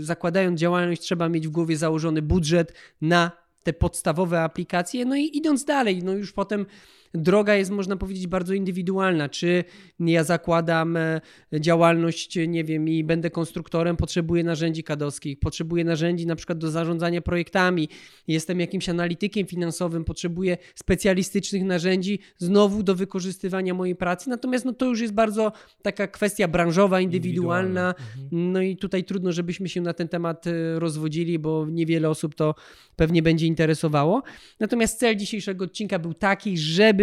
zakładając 0.02 0.60
działalność, 0.60 1.02
trzeba 1.02 1.30
mieć 1.30 1.48
w 1.48 1.52
głowie 1.52 1.78
założony 1.78 2.22
budżet 2.22 2.74
na 3.02 3.32
te 3.64 3.74
podstawowe 3.74 4.42
aplikacje. 4.42 5.06
No 5.06 5.16
i 5.16 5.38
idąc 5.38 5.66
dalej, 5.66 6.04
no 6.04 6.14
już 6.14 6.34
potem 6.34 6.66
droga 7.14 7.56
jest, 7.56 7.72
można 7.72 7.96
powiedzieć, 7.98 8.28
bardzo 8.28 8.54
indywidualna. 8.54 9.30
Czy 9.30 9.64
ja 10.00 10.24
zakładam 10.24 10.98
e, 10.98 11.22
działalność, 11.54 12.38
nie 12.48 12.64
wiem, 12.64 12.90
i 12.90 13.04
będę 13.04 13.30
konstruktorem, 13.30 13.98
potrzebuję 13.98 14.44
narzędzi 14.44 14.84
kadowskich, 14.84 15.40
potrzebuję 15.40 15.84
narzędzi 15.84 16.28
na 16.28 16.36
przykład 16.36 16.58
do 16.58 16.72
zarządzania 16.72 17.22
projektami, 17.22 17.90
jestem 18.28 18.60
jakimś 18.60 18.90
analitykiem 18.90 19.48
finansowym, 19.48 20.04
potrzebuję 20.04 20.58
specjalistycznych 20.76 21.64
narzędzi 21.64 22.20
znowu 22.38 22.84
do 22.84 22.96
wykorzystywania 22.96 23.74
mojej 23.74 23.96
pracy. 23.96 24.30
Natomiast 24.30 24.66
no, 24.66 24.74
to 24.74 24.86
już 24.86 25.02
jest 25.02 25.14
bardzo 25.14 25.52
taka 25.82 26.08
kwestia 26.08 26.48
branżowa, 26.48 27.02
indywidualna. 27.02 27.88
Mhm. 27.88 28.52
No 28.52 28.62
i 28.62 28.78
tutaj 28.78 29.04
trudno, 29.04 29.32
żebyśmy 29.32 29.70
się 29.70 29.82
na 29.82 29.94
ten 29.94 30.08
temat 30.08 30.48
e, 30.48 30.80
rozwodzili, 30.80 31.40
bo 31.40 31.66
niewiele 31.70 32.10
osób 32.10 32.36
to 32.36 32.56
pewnie 32.96 33.22
będzie 33.22 33.48
interesowało. 33.48 34.24
Natomiast 34.60 35.00
cel 35.00 35.16
dzisiejszego 35.16 35.66
odcinka 35.66 36.00
był 36.00 36.14
taki, 36.14 36.58
żeby 36.58 37.01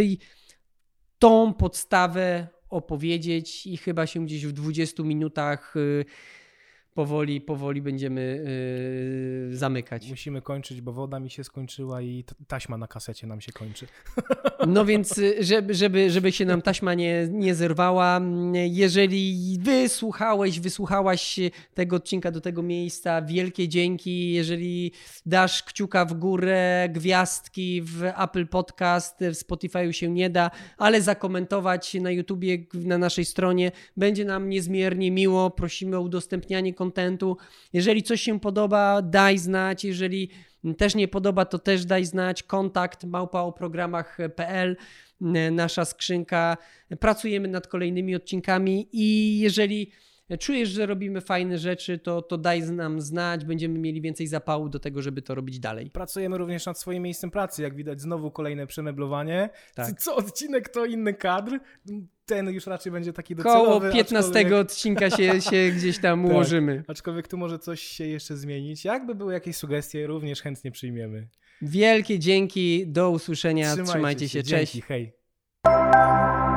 tą 1.19 1.55
podstawę 1.55 2.47
opowiedzieć 2.71 3.67
i 3.67 3.77
chyba 3.77 4.07
się 4.07 4.25
gdzieś 4.25 4.47
w 4.47 4.53
20 4.53 5.03
minutach 5.03 5.77
y, 5.77 6.05
powoli, 6.99 7.41
powoli 7.41 7.83
będziemy 7.83 8.45
yy, 9.51 9.57
zamykać. 9.57 10.11
Musimy 10.11 10.43
kończyć, 10.43 10.81
bo 10.81 10.93
woda 10.93 11.21
mi 11.21 11.31
się 11.31 11.45
skończyła 11.45 12.03
i 12.03 12.25
taśma 12.49 12.77
na 12.77 12.87
kasecie 12.87 13.27
nam 13.27 13.41
się 13.41 13.53
kończy. 13.53 13.87
No 14.67 14.85
więc, 14.85 15.19
y, 15.19 15.45
żeby, 15.45 15.75
żeby, 15.75 16.11
żeby 16.11 16.33
się 16.33 16.45
nam 16.45 16.63
taśma 16.63 16.95
nie, 16.95 17.29
nie 17.31 17.55
zerwała, 17.55 18.21
jeżeli 18.53 19.59
wysłuchałeś, 19.61 20.61
wysłuchałaś 20.61 21.41
tego 21.75 21.97
odcinka 21.97 22.31
do 22.31 22.41
tego 22.41 22.63
miejsca, 22.63 23.23
wielkie 23.23 23.69
dzięki. 23.69 24.33
Jeżeli 24.33 24.93
dasz 25.27 25.63
kciuka 25.63 26.05
w 26.05 26.15
górę, 26.15 26.89
gwiazdki 26.93 27.83
w 27.83 28.05
Apple 28.05 28.47
Podcast, 28.47 29.21
w 29.21 29.35
Spotify 29.37 29.93
się 29.93 30.09
nie 30.09 30.31
da, 30.31 30.51
ale 30.79 31.03
zakomentować 31.03 31.95
na 31.95 32.11
YouTubie, 32.11 32.59
na 32.75 32.99
naszej 32.99 33.25
stronie, 33.25 33.73
będzie 33.97 34.25
nam 34.25 34.49
niezmiernie 34.49 35.11
miło. 35.11 35.51
Prosimy 35.51 35.97
o 35.97 36.01
udostępnianie 36.01 36.75
kontentu 36.75 36.88
kontentu. 36.89 37.37
Jeżeli 37.73 38.03
coś 38.03 38.21
się 38.21 38.41
podoba, 38.41 39.03
daj 39.03 39.39
znać. 39.39 39.85
Jeżeli 39.85 40.31
też 40.79 40.95
nie 40.95 41.09
podoba, 41.09 41.45
to 41.45 41.59
też 41.59 41.85
daj 41.85 42.05
znać. 42.05 42.43
Kontakt 42.43 43.05
małpaoprogramach.pl 43.05 44.77
nasza 45.53 45.85
skrzynka. 45.85 46.57
Pracujemy 47.01 47.49
nad 47.49 47.67
kolejnymi 47.67 48.15
odcinkami 48.15 48.89
i 48.93 49.39
jeżeli 49.41 49.93
czujesz, 50.41 50.69
że 50.69 50.87
robimy 50.87 51.21
fajne 51.21 51.59
rzeczy, 51.59 51.99
to, 51.99 52.23
to 52.23 52.39
daj 52.39 52.63
nam 52.63 53.01
znać, 53.01 53.45
będziemy 53.45 53.79
mieli 53.79 54.01
więcej 54.01 54.27
zapału 54.27 54.69
do 54.69 54.79
tego, 54.79 55.03
żeby 55.03 55.23
to 55.23 55.35
robić 55.35 55.61
dalej. 55.61 55.91
Pracujemy 55.91 56.39
również 56.39 56.67
nad 56.67 56.79
swoim 56.79 57.03
miejscem 57.03 57.31
pracy, 57.31 57.63
jak 57.63 57.75
widać 57.75 58.01
znowu 58.01 58.31
kolejne 58.31 58.67
przemeblowanie. 58.67 59.51
Tak. 59.75 60.01
Co 60.01 60.17
odcinek 60.17 60.69
to 60.69 60.85
inny 60.87 61.15
kadr 61.15 61.59
ten 62.29 62.49
już 62.49 62.67
raczej 62.67 62.93
będzie 62.93 63.13
taki 63.13 63.35
docelowy. 63.35 63.91
Koło 63.91 63.93
15 63.93 64.29
aczkolwiek... 64.29 64.53
odcinka 64.53 65.11
się, 65.11 65.41
się 65.41 65.71
gdzieś 65.77 65.99
tam 65.99 66.23
tak, 66.23 66.33
ułożymy. 66.33 66.85
Aczkolwiek 66.89 67.29
tu 67.29 67.39
może 67.39 67.59
coś 67.59 67.81
się 67.81 68.07
jeszcze 68.07 68.37
zmienić. 68.37 68.85
Jakby 68.85 69.15
były 69.15 69.33
jakieś 69.33 69.57
sugestie, 69.57 70.07
również 70.07 70.43
chętnie 70.43 70.71
przyjmiemy. 70.71 71.29
Wielkie 71.63 72.19
dzięki, 72.19 72.87
do 72.87 73.11
usłyszenia, 73.11 73.67
trzymajcie, 73.67 73.93
trzymajcie 73.93 74.29
się, 74.29 74.39
się. 74.39 74.45
Dzięki, 74.45 74.83
cześć. 74.83 74.87
hej. 74.87 76.48